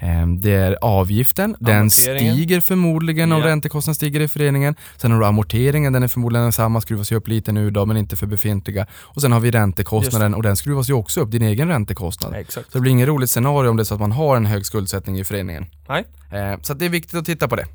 [0.00, 3.46] eh, det är avgiften, den stiger förmodligen om Ja.
[3.46, 4.74] räntekostnaden stiger i föreningen.
[4.96, 7.96] Sen har du amorteringen, den är förmodligen densamma, skruvas ju upp lite nu då men
[7.96, 8.86] inte för befintliga.
[8.94, 12.34] Och sen har vi räntekostnaden och den skruvas ju också upp, din egen räntekostnad.
[12.34, 12.72] Exakt.
[12.72, 14.66] Så det blir inget roligt scenario om det är så att man har en hög
[14.66, 15.66] skuldsättning i föreningen.
[15.88, 16.04] Nej.
[16.32, 17.66] Eh, så det är viktigt att titta på det.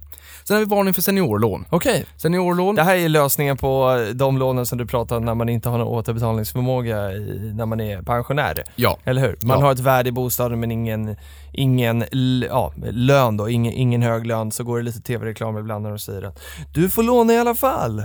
[0.49, 1.65] Sen har vi varning för seniorlån.
[1.69, 5.49] Okej, Seniorlån, det här är lösningen på de lånen som du pratar om när man
[5.49, 8.63] inte har någon återbetalningsförmåga i, när man är pensionär.
[8.75, 8.97] ja.
[9.03, 9.37] Eller hur?
[9.41, 9.65] Man Ja.
[9.65, 11.15] har ett värde i bostaden men ingen,
[11.53, 15.83] ingen l- ja, lön då, ingen, ingen hög lön, så går det lite tv-reklam ibland
[15.83, 16.39] när de säger att
[16.73, 18.03] du får låna i alla fall.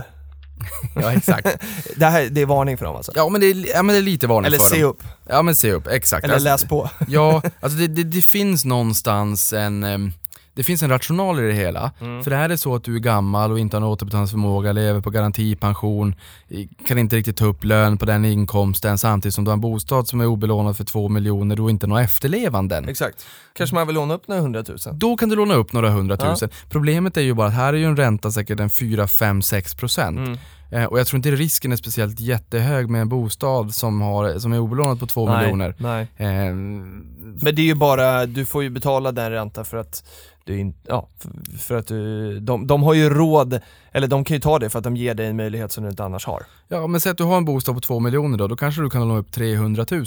[0.95, 1.47] ja, exakt.
[1.95, 3.11] Det här det är varning för dem alltså.
[3.15, 4.89] Ja men det är, ja, men det är lite varning Eller för se dem.
[4.89, 6.23] upp, Ja men se upp, exakt.
[6.23, 6.89] eller Alltså, läs på.
[7.07, 10.11] Ja, alltså det, det, det finns någonstans en ehm,
[10.55, 11.91] det finns en rational i det hela.
[12.01, 12.23] Mm.
[12.23, 15.01] För det här är så att du är gammal och inte har någon återbetalningsförmåga, lever
[15.01, 16.15] på garantipension,
[16.87, 20.07] kan inte riktigt ta upp lön på den inkomsten samtidigt som du har en bostad
[20.07, 22.89] som är obelånad för två miljoner och inte några efterlevanden.
[22.89, 23.25] Exakt.
[23.53, 24.99] Kanske man vill låna upp några hundratusen.
[24.99, 26.49] Då kan du låna upp några hundratusen.
[26.69, 29.75] Problemet är ju bara att här är ju en ränta säkert en 4, 5, 6
[29.75, 30.17] procent.
[30.17, 30.37] Mm.
[30.71, 34.53] Eh, och jag tror inte risken är speciellt jättehög med en bostad som, har, som
[34.53, 35.75] är obelånad på 2 Nej, miljoner.
[35.77, 36.07] Nej.
[36.17, 40.03] Eh, Men det är ju bara, du får ju betala den ränta för att
[40.45, 41.07] du inte, ja,
[41.59, 43.59] för- att du, de, de har ju råd,
[43.91, 45.89] eller de kan ju ta det för att de ger dig en möjlighet som du
[45.89, 46.43] inte annars har.
[46.67, 48.89] ja men säg att du har en bostad på 2 miljoner då, då kanske du
[48.89, 50.05] kan låna upp 300 000.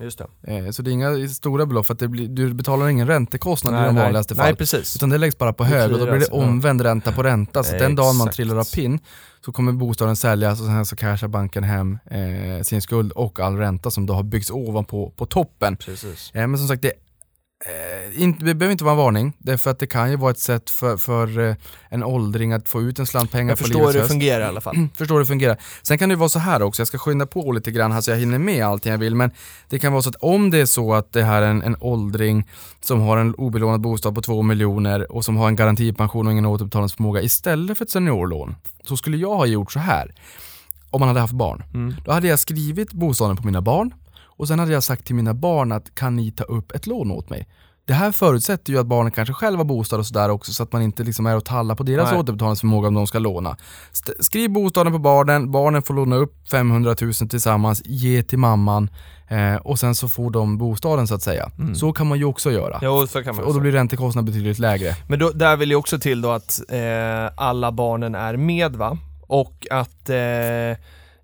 [0.00, 0.56] Just det.
[0.56, 3.82] Eh, så det är inga stora belopp, för att det blir, du betalar ingen räntekostnad
[3.82, 4.44] i de vanligaste fall.
[4.44, 4.96] Nej, precis.
[4.96, 7.64] Utan det läggs bara på hög och då blir det omvänd ränta på ränta.
[7.64, 8.98] Så den dagen man trillar av pinn
[9.44, 13.56] så kommer bostaden säljas och sen så cashar banken hem eh, sin skuld och all
[13.56, 15.76] ränta som då har byggts ovanpå på toppen.
[15.76, 16.30] Precis.
[16.34, 16.92] Eh, men som sagt, det,
[17.66, 19.36] eh, inte, det behöver inte vara en varning.
[19.38, 21.56] Därför att det kan ju vara ett sätt för, för eh,
[21.88, 24.40] en åldring att få ut en slant pengar Jag på förstår livets hur det fungerar
[24.40, 24.88] i alla fall.
[24.94, 25.56] Förstår hur det fungerar.
[25.82, 28.10] Sen kan det vara så här också, jag ska skynda på lite grann här så
[28.10, 29.30] jag hinner med allting jag vill, men
[29.68, 31.76] det kan vara så att om det är så att det här är en, en
[31.80, 32.48] åldring
[32.80, 36.46] som har en obelånad bostad på 2 miljoner och som har en garantipension och ingen
[36.46, 40.14] återbetalningsförmåga istället för ett seniorlån, så skulle jag ha gjort så här.
[40.90, 41.62] Om man hade haft barn.
[41.74, 41.94] Mm.
[42.04, 43.94] Då hade jag skrivit bostaden på mina barn
[44.36, 47.10] och sen hade jag sagt till mina barn att kan ni ta upp ett lån
[47.10, 47.48] åt mig?
[47.86, 50.72] Det här förutsätter ju att barnen kanske själva har bostad och sådär också så att
[50.72, 52.20] man inte liksom är och tallar på deras Nej.
[52.20, 53.56] återbetalningsförmåga om de ska låna.
[54.20, 58.90] Skriv bostaden på barnen, barnen får låna upp 500 000 tillsammans, ge till mamman
[59.28, 61.50] eh, och sen så får de bostaden så att säga.
[61.74, 62.78] Så kan man ju också göra.
[62.82, 64.96] Jo, så kan man Och då blir räntekostnaden betydligt lägre.
[65.08, 66.78] Men då, där vill jag också till då att eh,
[67.36, 68.98] alla barnen är med va?
[69.26, 70.16] Och att, eh,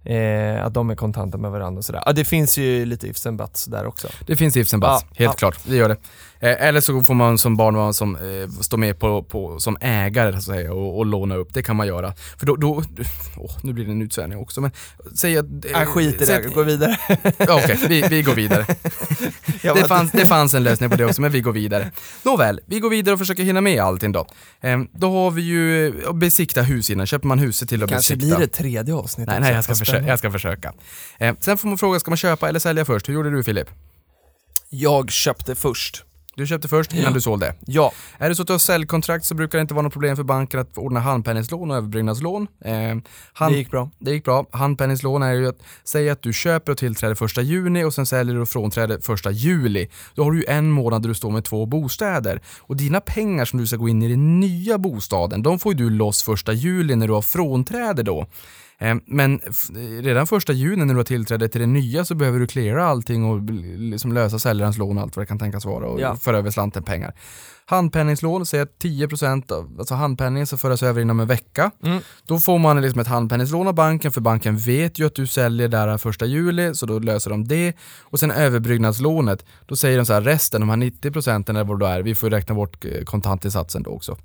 [0.04, 2.02] eh, att de är kontanta med varandra och sådär.
[2.06, 4.08] Ja, det finns ju lite ifs and buts där också.
[4.26, 5.32] Det finns ifs and buts, Ja, helt ja.
[5.32, 5.58] klart.
[5.64, 5.96] Det gör det.
[6.40, 10.32] Eh, eller så får man som barn som, eh, stå med på, på, som ägare
[10.32, 11.54] så att säga, och, och låna upp.
[11.54, 12.14] Det kan man göra.
[12.38, 12.82] För då, då
[13.36, 14.70] åh, nu blir det en utsvävning också, men
[15.14, 15.46] säg att...
[15.74, 16.96] Äh, skit i det, gå vidare.
[17.38, 18.66] Okej, vi, vi går vidare.
[19.62, 21.90] Det fanns, det fanns en lösning på det också, men vi går vidare.
[22.22, 24.26] Nåväl, vi går vidare och försöker hinna med allting då.
[24.60, 27.06] Eh, då har vi ju eh, besikta hus innan.
[27.06, 28.36] Köper man huset till att Kanske besikta.
[28.36, 29.32] blir det tredje avsnittet.
[29.32, 30.72] Nej, nej jag, ska försöka, jag ska försöka.
[31.18, 33.08] Eh, sen får man fråga, ska man köpa eller sälja först?
[33.08, 33.68] Hur gjorde du Filip?
[34.68, 36.04] Jag köpte först.
[36.40, 37.10] Du köpte först innan Ja.
[37.10, 37.54] du sålde.
[37.66, 40.16] Ja, Är det så att du har säljkontrakt så brukar det inte vara något problem
[40.16, 42.46] för banken att ordna handpenningslån och överbyggnadslån.
[42.64, 42.72] Eh,
[43.32, 43.90] hand, det gick bra.
[43.98, 44.46] det gick bra.
[44.52, 48.34] Handpenningslån är ju att säga att du köper och tillträder första juni och sen säljer
[48.34, 49.88] du och frånträder första juli.
[50.14, 52.40] Då har du ju en månad där du står med två bostäder.
[52.58, 55.78] Och dina pengar som du ska gå in i den nya bostaden, de får ju
[55.78, 58.26] du loss första juli när du har frånträde då.
[58.80, 59.40] Eh, Men
[60.02, 63.24] redan första juni när du har tillträde till det nya så behöver du cleara allting
[63.24, 63.42] och
[63.78, 66.16] liksom lösa säljarens lån och allt vad det kan tänkas vara och Ja.
[66.16, 67.14] föra över slanten pengar.
[67.66, 71.70] Handpenningslån, säg att 10% av alltså handpenningen ska föras över inom en vecka.
[71.82, 72.00] Mm.
[72.26, 75.68] Då får man liksom ett handpenningslån av banken för banken vet ju att du säljer
[75.68, 77.72] där första juli så då löser de det.
[78.00, 81.86] Och sen överbyggnadslånet, då säger de så här resten, de här 90% eller vad det
[81.86, 84.16] är, vi får räkna bort eh, kontantinsatsen då också.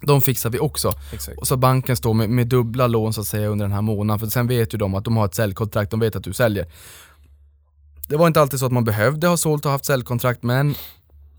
[0.00, 0.92] De fixar vi också.
[1.12, 1.38] Exakt.
[1.38, 4.18] Och så banken står med, med dubbla lån så att säga under den här månaden
[4.20, 6.66] för sen vet ju de att de har ett säljkontrakt, de vet att du säljer.
[8.08, 10.74] Det var inte alltid så att man behövde ha sålt och haft säljkontrakt men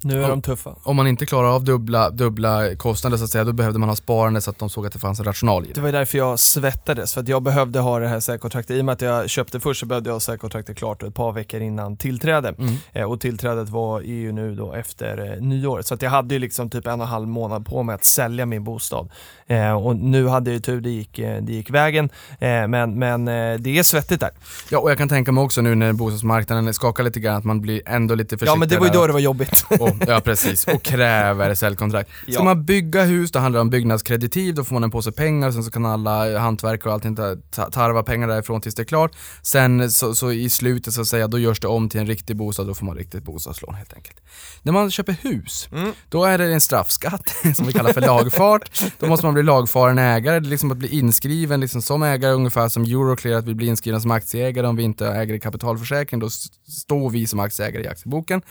[0.04, 0.28] Nu är Ja.
[0.28, 0.76] de tuffa.
[0.84, 3.95] om man inte klarar av dubbla, dubbla kostnader så att säga, då behövde man ha
[3.95, 5.82] sparande så att de såg att det fanns en rational i Det det.
[5.82, 8.78] var därför jag svettades, för att jag behövde ha det här säljkontraktet.
[8.78, 11.32] I och med att jag köpte först så behövde jag ha säljkontraktet klart ett par
[11.32, 12.50] veckor innan tillträde.
[12.58, 12.74] Mm.
[12.93, 15.82] Eh, och tillträdet var ju nu då efter eh, nyår.
[15.82, 18.06] Så att jag hade ju liksom typ en och en halv månad på mig att
[18.06, 19.10] sälja min bostad.
[19.48, 22.10] Eh, och nu hade jag ju tur, det gick, eh, det gick vägen.
[22.39, 24.30] Eh, men men eh, det är svettigt där.
[24.70, 27.62] Ja, och jag kan tänka mig också nu när bostadsmarknaden skakar lite grann att man
[27.62, 28.56] blir ändå lite försiktigare.
[28.56, 29.66] Ja men det var ju då det var jobbigt.
[29.88, 32.10] och, ja precis, och kräver säljkontrakt.
[32.24, 32.44] Ska Ja.
[32.44, 35.64] man bygga hus, då handlar det om byggnadskreditiv, då får man en påse pengar, sen
[35.64, 39.12] så kan alla hantverkare och allting ta- ta- tarva pengar därifrån tills det är klart.
[39.42, 42.36] Sen så, så i slutet så att säga, då görs det om till en riktig
[42.36, 44.18] bostad, då får man riktigt bostadslån helt enkelt.
[44.64, 45.92] När man köper hus, Mm.
[46.10, 48.82] då är det en straffskatt som vi kallar för lagfart.
[49.00, 52.32] Då måste man bli lagfaren ägare, det är liksom att bli inskriven liksom som ägare
[52.34, 56.20] ungefär som Euroclear, att vi blir inskrivna som aktieägare om vi inte äger i kapitalförsäkring,
[56.20, 56.30] då
[56.68, 58.42] står vi som aktieägare i aktieboken.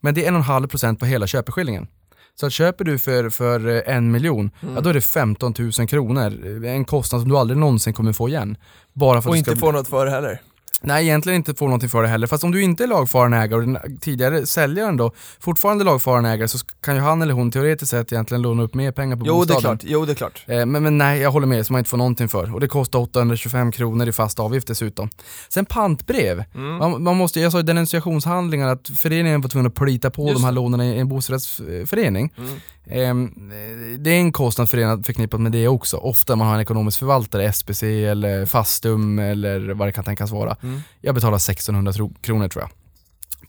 [0.00, 1.86] Men det är 1,5% på hela köpeskillingen.
[2.40, 4.74] Så att köper du för, för eh, en miljon, Mm.
[4.74, 6.46] ja, då är det 15 000 kronor.
[6.66, 8.56] En kostnad som du aldrig någonsin kommer få igen.
[8.92, 10.40] Bara för och inte få något för det heller.
[10.82, 12.26] Nej, egentligen inte få någonting för det heller.
[12.26, 16.48] Fast om du inte är lagfaren ägare och den tidigare säljaren då fortfarande lagfaren ägare
[16.48, 19.44] så kan ju han eller hon teoretiskt sett egentligen låna upp mer pengar på Jo
[19.44, 19.78] det är bostaden.
[19.78, 20.44] klart, jo det är klart.
[20.46, 22.54] Eh, Men, men nej, jag håller med, som man inte får någonting för.
[22.54, 25.10] Och det kostar 825 kronor i fast avgift dessutom.
[25.48, 26.44] Sen pantbrev.
[26.54, 26.76] Mm.
[26.76, 30.36] Man, man måste, jag sa i denunciationshandlingar att föreningen var tvungen att plita på Just
[30.40, 32.32] de här lånen i en bostadsrättsförening.
[32.38, 32.50] Mm.
[32.86, 33.52] Ehm,
[33.98, 35.96] det är en kostnad förenad förknippat med det också.
[35.96, 40.56] Ofta man har en ekonomisk förvaltare, SPC eller Fastum eller vad det kan tänkas vara.
[40.62, 40.80] Mm.
[41.00, 42.70] Jag betalar 1600 tro- kronor tror jag.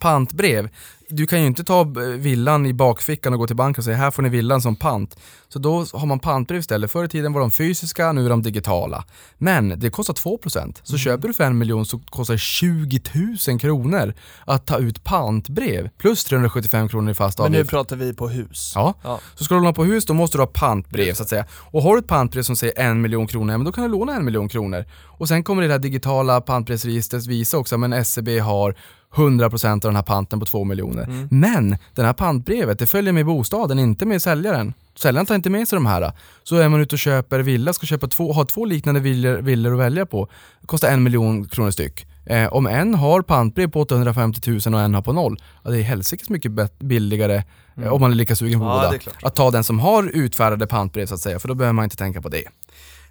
[0.00, 0.68] Pantbrev,
[1.12, 3.96] du kan ju inte ta eh, villan i bakfickan och gå till banken och säga
[3.96, 5.16] här får ni villan som pant.
[5.48, 6.90] Så då har man pantbrev istället.
[6.92, 9.04] Förr i tiden var de fysiska, nu är de digitala.
[9.38, 10.80] Men det kostar 2%.
[10.82, 10.98] Så Mm.
[10.98, 13.00] köper du för en miljon så kostar det 20
[13.48, 14.14] 000 kronor
[14.46, 15.88] att ta ut pantbrev.
[15.98, 17.70] Plus 375 kronor i fast Men nu avgift.
[17.70, 18.72] pratar vi på hus.
[18.74, 18.94] Ja.
[19.02, 19.20] Ja.
[19.34, 21.44] Så ska du låna på hus då måste du ha pantbrev så att säga.
[21.52, 24.16] Och har du ett pantbrev som säger en miljon kronor, men då kan du låna
[24.16, 24.84] en miljon kronor.
[25.04, 28.74] Och sen kommer det här digitala pantbrevsregistret visa också, men SCB har
[29.14, 31.04] 100% av den här panten på 2 miljoner.
[31.04, 31.28] Mm.
[31.30, 34.74] Men det här pantbrevet, det följer med bostaden, inte med säljaren.
[34.94, 36.12] Säljaren tar inte med sig de här.
[36.42, 39.72] Så är man ute och köper villa, ska köpa två, ha två liknande villor, villor
[39.72, 40.28] att välja på.
[40.60, 42.06] Det kostar en miljon kronor styck.
[42.26, 45.78] Eh, om en har pantbrev på 850 000 och en har på noll, ja, det
[45.78, 47.42] är helsikes mycket billigare
[47.76, 48.76] eh, om man är lika sugen på Mm.
[48.84, 49.26] Ja, båda.
[49.26, 51.96] Att ta den som har utfärdade pantbrev så att säga, för då behöver man inte
[51.96, 52.44] tänka på det.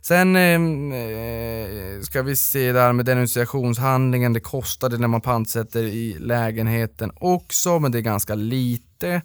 [0.01, 6.17] Sen ehm, eh, ska vi se där med denunciationshandlingen, det kostade när man pantsätter i
[6.19, 9.21] lägenheten också, men det är ganska lite.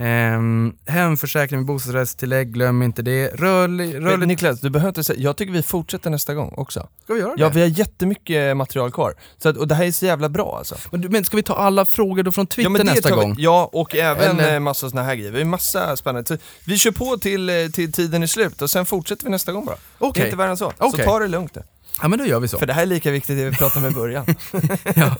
[0.00, 3.28] Um, hemförsäkring med bostadsrättstillägg, glöm inte det.
[3.28, 4.28] Rörlig, rörlig...
[4.28, 6.88] Niklas, du behöver inte säga, jag tycker vi fortsätter nästa gång också.
[7.04, 7.40] Ska vi göra det?
[7.42, 9.14] Ja, vi har jättemycket material kvar.
[9.38, 10.74] Så att, och det här är så jävla bra alltså.
[10.92, 13.34] men, men ska vi ta alla frågor då från Twitter ja, nästa vi- gång?
[13.38, 14.60] Ja, och även Eller- Eller...
[14.60, 15.32] massa såna här grejer.
[15.32, 16.28] Vi har massa spännande.
[16.28, 19.52] Så Vi kör på till, eh, till tiden är slut och sen fortsätter vi nästa
[19.52, 19.76] gång bara.
[19.76, 20.22] Det Okej.
[20.22, 20.72] är inte värre än så.
[20.78, 21.04] Okej.
[21.04, 21.62] Så ta det lugnt nu.
[22.02, 22.58] Ja men då gör vi så.
[22.58, 24.26] För det här är lika viktigt det vi pratade om i början.
[24.96, 25.16] ja.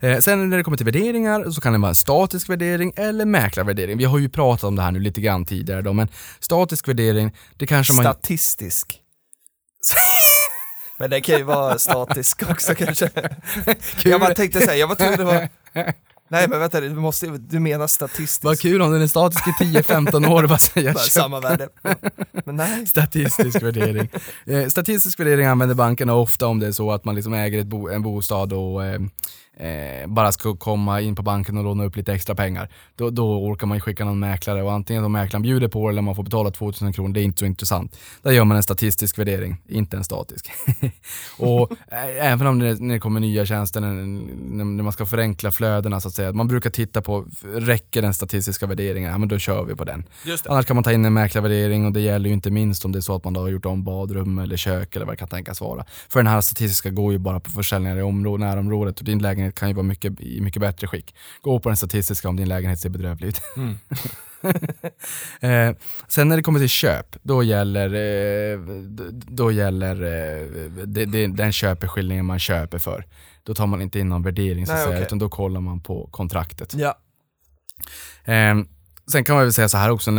[0.08, 3.98] Eh, Sen när det kommer till värderingar så kan det vara statisk värdering eller mäklarvärdering.
[3.98, 6.08] Vi har ju pratat om det här nu lite grann tidigare då, men
[6.40, 8.04] statisk värdering, det kanske man...
[8.04, 9.00] Statistisk.
[10.98, 13.10] Men det kan ju vara statisk också kanske.
[14.04, 15.48] Jag bara tänkte säga, jag var tvungen att vara...
[16.28, 18.44] Nej men vänta, du, måste, du menar statistisk.
[18.44, 20.98] Vad kul om den är statisk i 10-15 år och bara Bara köp.
[20.98, 21.68] Samma värde.
[22.44, 22.86] Men nej.
[22.86, 24.08] Statistisk värdering.
[24.46, 27.66] Eh, statistisk värdering använder bankerna ofta om det är så att man liksom äger ett
[27.66, 28.84] bo, en bostad och
[29.56, 32.68] eh, bara ska komma in på banken och låna upp lite extra pengar.
[32.96, 35.92] Då, då orkar man ju skicka någon mäklare och antingen om mäklaren bjuder på det
[35.92, 37.98] eller man får betala 2000 kronor, det är inte så intressant.
[38.22, 40.50] Där gör man en statistisk värdering, inte en statisk.
[41.38, 45.50] och eh, även om det, när det kommer nya tjänster, när, när man ska förenkla
[45.50, 49.10] flödena så att säga, man brukar titta på, räcker den statistiska värderingen?
[49.10, 50.04] Ja men då kör vi på den.
[50.48, 52.98] Annars kan man ta in en mäklarvärdering och det gäller ju inte minst om det
[52.98, 55.28] är så att man då har gjort om badrum eller kök eller vad det kan
[55.28, 55.84] tänkas vara.
[56.08, 59.43] För den här statistiska går ju bara på försäljningar i området, närområdet och din lägenhet
[59.52, 61.14] kan ju vara mycket, i mycket bättre skick.
[61.40, 63.40] Gå på den statistiska om din lägenhet ser bedrövlig ut.
[63.56, 63.78] Mm.
[65.70, 65.76] eh,
[66.08, 68.58] sen när det kommer till köp, då gäller, eh,
[69.10, 70.46] då gäller eh,
[70.86, 73.06] det, det, den köpeskillingen man köper för.
[73.42, 75.06] Då tar man inte in någon värdering så Nej, säga, okej.
[75.06, 76.74] utan då kollar man på kontraktet.
[76.74, 76.98] Ja.
[79.12, 80.10] Sen kan man väl säga så här också,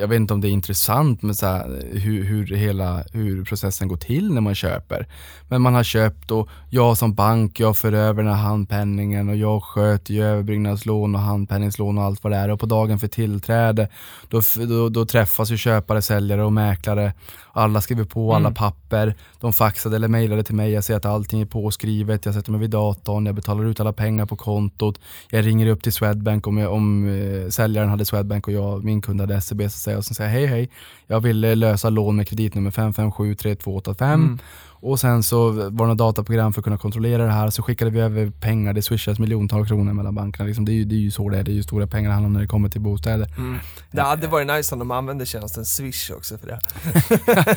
[0.00, 3.88] jag vet inte om det är intressant med så här, hur, hur, hela, hur processen
[3.88, 5.06] går till när man köper.
[5.48, 9.36] Men man har köpt och jag som bank, jag för över den här handpenningen och
[9.36, 12.50] jag sköter ju överbyggnadslån och handpenningslån och allt vad det är.
[12.50, 13.88] Och på dagen för tillträde,
[14.28, 17.12] då, då, då träffas ju köpare, säljare och mäklare.
[17.52, 18.54] Alla skriver på alla Mm.
[18.54, 19.14] papper.
[19.40, 20.72] De faxade eller mejlade till mig.
[20.72, 22.24] Jag ser att allting är påskrivet.
[22.24, 23.26] Jag sätter mig vid datorn.
[23.26, 25.00] Jag betalar ut alla pengar på kontot.
[25.30, 29.00] Jag ringer upp till Swedbank om, jag, om eh, säljaren hade Swedbank och jag, min
[29.02, 29.62] kund hade SEB.
[29.62, 30.70] Så säger jag och så säger jag, hej hej.
[31.06, 34.14] Jag vill eh, lösa lån med kreditnummer 5573285.
[34.14, 34.38] Mm.
[34.86, 37.50] Och sen så var det några dataprogram för att kunna kontrollera det här.
[37.50, 38.72] Så skickade vi över pengar.
[38.72, 40.46] Det swishas miljontals kronor mellan bankerna.
[40.46, 41.42] Liksom, det, är ju, det är ju så det är.
[41.42, 43.34] Det är ju stora pengar det handlar om när det kommer till bostäder.
[43.36, 43.58] Mm.
[43.90, 46.60] Det hade varit nice om de använde tjänsten Swish också för det.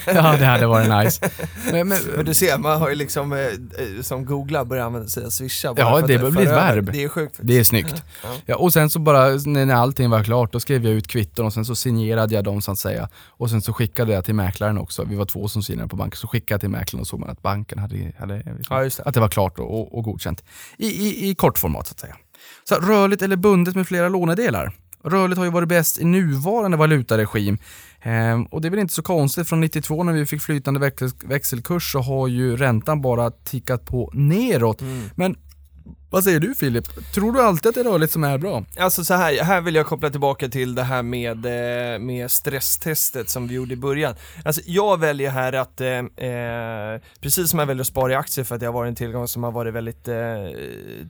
[0.15, 1.30] ja, det hade varit nice.
[1.71, 3.51] Men, men, Men du ser, man har ju liksom, eh, eh,
[4.01, 6.91] som googlar börjar använda sig av swisha Ja, det börjar bli ett verb.
[6.91, 7.47] Det är sjukt faktiskt.
[7.47, 8.03] Det är snyggt.
[8.23, 8.30] Ja.
[8.45, 11.45] Ja, och sen så bara när när allting var klart, då skrev jag ut kvitton
[11.45, 13.09] och sen så signerade jag dem så att säga.
[13.28, 15.03] Och sen så skickade jag till mäklaren också.
[15.03, 16.17] Vi var två som signerade på banken.
[16.17, 19.03] Så skickade jag till mäklaren och såg man att banken hade, hade Ja, just det.
[19.03, 20.43] att det var klart och, och, och godkänt.
[20.78, 22.15] I, i, I kort format så att säga.
[22.63, 24.72] Så rörligt eller bundet med flera lånedelar.
[25.03, 27.57] Rörligt har ju varit bäst i nuvarande valutaregim.
[28.01, 31.09] Ehm, och det är väl inte så konstigt, från 92 när vi fick flytande växel,
[31.26, 34.82] växelkurs så har ju räntan bara tickat på neråt.
[34.82, 35.09] Mm.
[35.15, 35.36] Men
[36.10, 37.14] vad säger du Filip?
[37.14, 38.64] Tror du alltid att det är rörligt som är bra?
[38.80, 43.30] Alltså så här, här vill jag koppla tillbaka till det här med, eh, med stresstestet
[43.30, 44.16] som vi gjorde i början.
[44.45, 48.45] Alltså jag väljer här att, eh, eh precis som jag väljer att spara i aktier
[48.45, 50.16] för att det har varit en tillgång som har varit väldigt eh,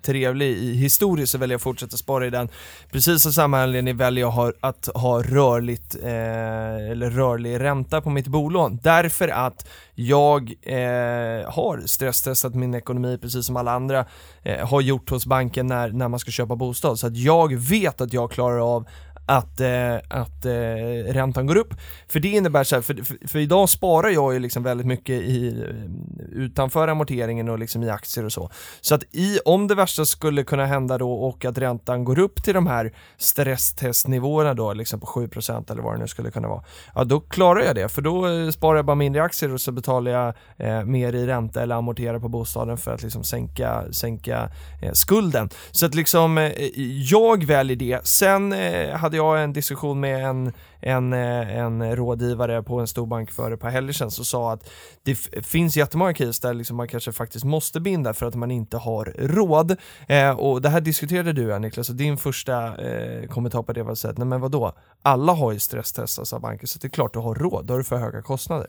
[0.02, 2.50] trevlig i historiskt så väljer jag att fortsätta spara i den.
[2.92, 8.10] Precis av samma anledning väljer jag ha, att ha rörligt, eh, eller rörlig ränta på
[8.10, 8.80] mitt bolån.
[8.84, 14.06] Därför att jag eh, har stresstestat min ekonomi precis som alla andra
[14.44, 17.00] eh, har gjort hos banken när, när man ska köpa bostad.
[17.00, 18.88] Så att jag vet att jag klarar av
[19.28, 21.74] att, eh, att eh, räntan går upp.
[22.08, 25.22] För det innebär så här, för, för, för, idag sparar jag ju liksom väldigt mycket
[25.22, 25.76] i, eh,
[26.32, 28.50] utanför amorteringen och liksom i aktier och så.
[28.82, 32.44] Så att i, om det värsta skulle kunna hända då och att räntan går upp
[32.44, 36.64] till de här stresstestnivåerna då, liksom på 7% eller vad det nu skulle kunna vara,
[36.96, 39.72] ja då klarar jag det, för då eh, sparar jag bara mindre aktier och så
[39.72, 44.50] betalar jag eh, mer i ränta eller amorterar på bostaden för att liksom sänka, sänka
[44.82, 45.50] eh, skulden.
[45.72, 46.52] Så att liksom, eh,
[47.12, 48.08] jag väljer det.
[48.08, 53.06] Sen eh, hade jag en diskussion med en, en, eh, en rådgivare på en stor
[53.06, 54.70] bank för ett par helger sedan som sa att
[55.04, 55.16] det
[55.46, 59.14] finns jättemånga case där liksom man kanske faktiskt måste binda för att man inte har
[59.18, 59.76] råd.
[60.08, 63.92] Eh, och det här diskuterade du Niklas, och din första eh, kommentar på det var
[63.92, 67.14] att säga, nej men vadå, alla har ju stresstestats av banker så det är klart
[67.14, 68.68] du har råd, då har du för höga kostnader.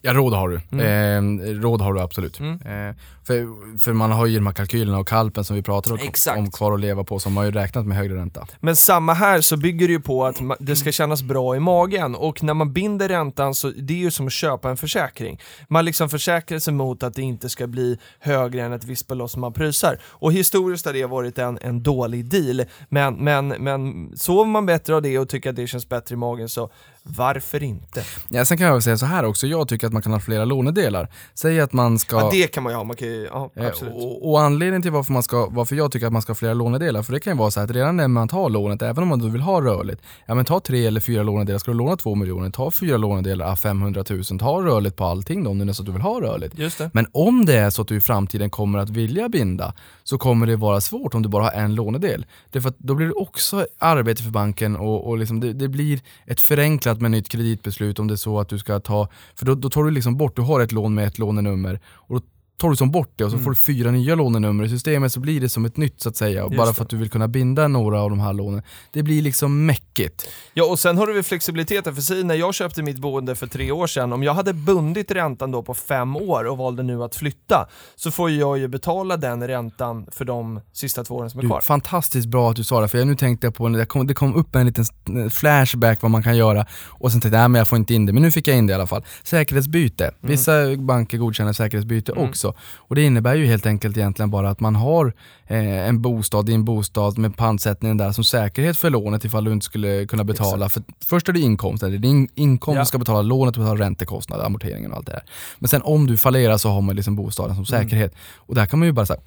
[0.00, 0.60] Ja, råd har du.
[0.72, 1.40] Mm.
[1.40, 2.40] Eh, råd har du absolut.
[2.40, 2.52] Mm.
[2.54, 2.96] Eh,
[3.26, 5.98] för, för man har ju de här kalkylerna och kalpen som vi pratar om,
[6.36, 8.46] om kvar att leva på, som har ju räknat med högre ränta.
[8.60, 12.14] Men samma här så bygger det ju på att det ska kännas bra i magen
[12.14, 15.40] och när man binder räntan så det är ju som att köpa en försäkring.
[15.68, 19.30] Man liksom försäkrar sig mot att det inte ska bli högre än ett visst belopp
[19.30, 20.00] som man prysar.
[20.04, 24.94] Och historiskt har det varit en, en dålig deal, men, men, men sover man bättre
[24.94, 26.70] av det och tycker att det känns bättre i magen så
[27.08, 28.04] varför inte?
[28.28, 30.44] Ja, sen kan jag säga så här också, jag tycker att man kan ha flera
[30.44, 31.08] lånedelar.
[31.34, 32.16] Säg att man ska...
[32.16, 33.94] Ja, det kan man ju ha, man kan ju, ja, eh, absolut.
[33.94, 36.54] Och, och, anledningen till varför, man ska, varför jag tycker att man ska ha flera
[36.54, 39.08] lånedelar, för det kan ju vara så att redan när man tar lånet, även om
[39.08, 41.96] man då vill ha rörligt, ja men ta tre eller fyra lånedelar, ska du låna
[41.96, 45.72] två miljoner, ta fyra lånedelar, 500 000, ta rörligt på allting då, om det är
[45.72, 46.58] så att du vill ha rörligt.
[46.58, 46.90] Just det.
[46.92, 49.74] Men om det är så att du i framtiden kommer att vilja binda,
[50.08, 52.26] så kommer det vara svårt om du bara har en lånedel.
[52.50, 56.00] Därför att då blir det också arbete för banken och, och liksom det, det blir
[56.26, 59.54] ett förenklat men nytt kreditbeslut om det är så att du ska ta, för då,
[59.54, 62.26] då tar du liksom bort, du har ett lån med ett lånenummer och då
[62.56, 63.44] tar du som bort det och så mm.
[63.44, 66.16] får du fyra nya lånenummer i systemet så blir det som ett nytt så att
[66.16, 66.44] säga.
[66.44, 68.62] Och bara för att du vill kunna binda några av de här lånen.
[68.92, 70.28] Det blir liksom mäckigt.
[70.54, 73.46] Ja och sen har du väl flexibiliteten, för sig när jag köpte mitt boende för
[73.46, 77.02] tre år sedan, om jag hade bundit räntan då på fem år och valde nu
[77.02, 81.40] att flytta, så får jag ju betala den räntan för de sista två åren som
[81.40, 81.60] är kvar.
[81.60, 84.14] fantastiskt bra att du sa det, för jag nu tänkte jag på, det kom, det
[84.14, 84.84] kom upp en liten
[85.30, 88.06] flashback vad man kan göra och sen tänkte jag, nej men jag får inte in
[88.06, 89.04] det, men nu fick jag in det i alla fall.
[89.22, 90.16] Säkerhetsbyte, mm.
[90.20, 92.28] vissa banker godkänner säkerhetsbyte mm.
[92.28, 92.60] också också.
[92.76, 95.14] Och det innebär ju helt enkelt egentligen bara att man har
[95.46, 99.52] eh, en bostad i en bostad med pantsättningen där som säkerhet för lånet ifall du
[99.52, 100.68] inte skulle kunna betala.
[100.68, 102.84] För först är det inkomsten, det är din inkomst, ja.
[102.84, 105.22] ska betala lånet, betala räntekostnader, amorteringen och allt det där.
[105.58, 107.82] Men sen om du fallerar så har man liksom bostaden som mm.
[107.84, 108.12] säkerhet.
[108.12, 108.22] Mm.
[108.36, 109.20] Och där kan man ju bara säga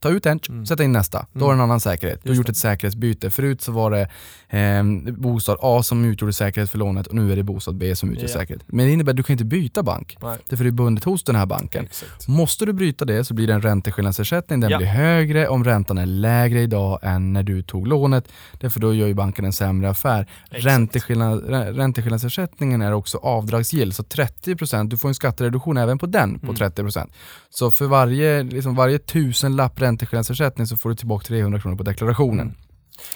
[0.00, 0.66] ta ut en, mm.
[0.66, 1.26] sätta in nästa.
[1.32, 2.20] Då har du en annan säkerhet.
[2.22, 3.30] Du har gjort ett säkerhetsbyte.
[3.30, 4.08] Förut så var det
[4.58, 8.10] eh, bostad A som utgjorde säkerhet för lånet och nu är det bostad B som
[8.10, 8.32] utgör ja.
[8.32, 8.62] säkerhet.
[8.66, 10.16] Men det innebär att du kan inte byta bank.
[10.22, 10.38] Nej.
[10.48, 11.84] Därför är det bundet hos den här banken.
[11.84, 12.28] Exakt.
[12.28, 14.60] Måste du bryta det så blir det en ränteskillnadsersättning.
[14.60, 14.78] Den ja.
[14.78, 18.28] blir högre om räntan är lägre idag än när du tog lånet.
[18.60, 20.26] Därför då gör ju banken en sämre affär.
[20.50, 23.92] Ränteskillnad, ränteskillnadsersättningen är också avdragsgill.
[23.92, 26.56] Så 30%, du får en skattereduktion även på den på mm.
[26.56, 27.08] 30%.
[27.50, 32.54] Så för varje, liksom varje tusenlapp ränteskillnadsersättning så får du tillbaka 300 kronor på deklarationen.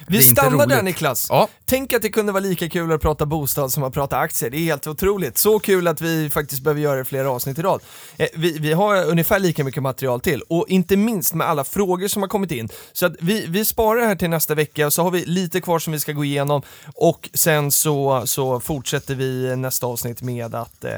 [0.07, 1.27] Vi stannar där Niklas.
[1.29, 1.47] Ja.
[1.65, 4.49] Tänk att det kunde vara lika kul att prata bostad som att prata aktier.
[4.49, 5.37] Det är helt otroligt.
[5.37, 7.81] Så kul att vi faktiskt behöver göra flera avsnitt i rad.
[8.17, 12.07] Eh, vi, vi, har ungefär lika mycket material till och inte minst med alla frågor
[12.07, 12.69] som har kommit in.
[12.93, 15.61] Så att vi, vi sparar det här till nästa vecka och så har vi lite
[15.61, 16.61] kvar som vi ska gå igenom
[16.95, 20.91] och sen så, så fortsätter vi nästa avsnitt med att eh,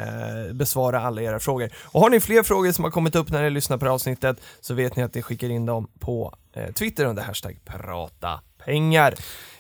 [0.54, 1.70] besvara alla era frågor.
[1.84, 4.38] Och har ni fler frågor som har kommit upp när ni lyssnar på det avsnittet
[4.62, 9.16] så vet ni att ni skickar in dem på eh, Twitter under hashtag prata pengar.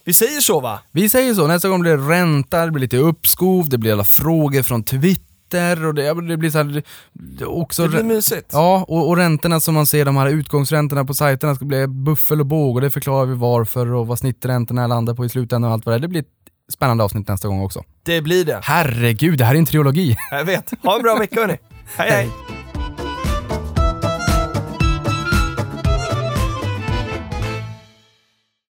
[0.05, 0.79] Vi säger så va?
[0.91, 1.47] Vi säger så.
[1.47, 5.85] Nästa gång blir det ränta, det blir lite uppskov, det blir alla frågor från Twitter
[5.85, 6.83] och det, det blir så här,
[7.13, 8.49] det, också, det blir mysigt.
[8.51, 12.39] Ja, och, och räntorna som man ser, de här utgångsräntorna på sajterna ska bli buffel
[12.39, 15.73] och båg och det förklarar vi varför och vad snitträntorna landar på i slutändan och
[15.73, 15.99] allt vad det är.
[15.99, 17.83] Det blir ett spännande avsnitt nästa gång också.
[18.03, 18.59] Det blir det.
[18.63, 20.15] Herregud, det här är en trilogi.
[20.31, 20.73] Jag vet.
[20.83, 21.57] Ha en bra vecka hörni.
[21.97, 22.11] hej.
[22.11, 22.52] hej.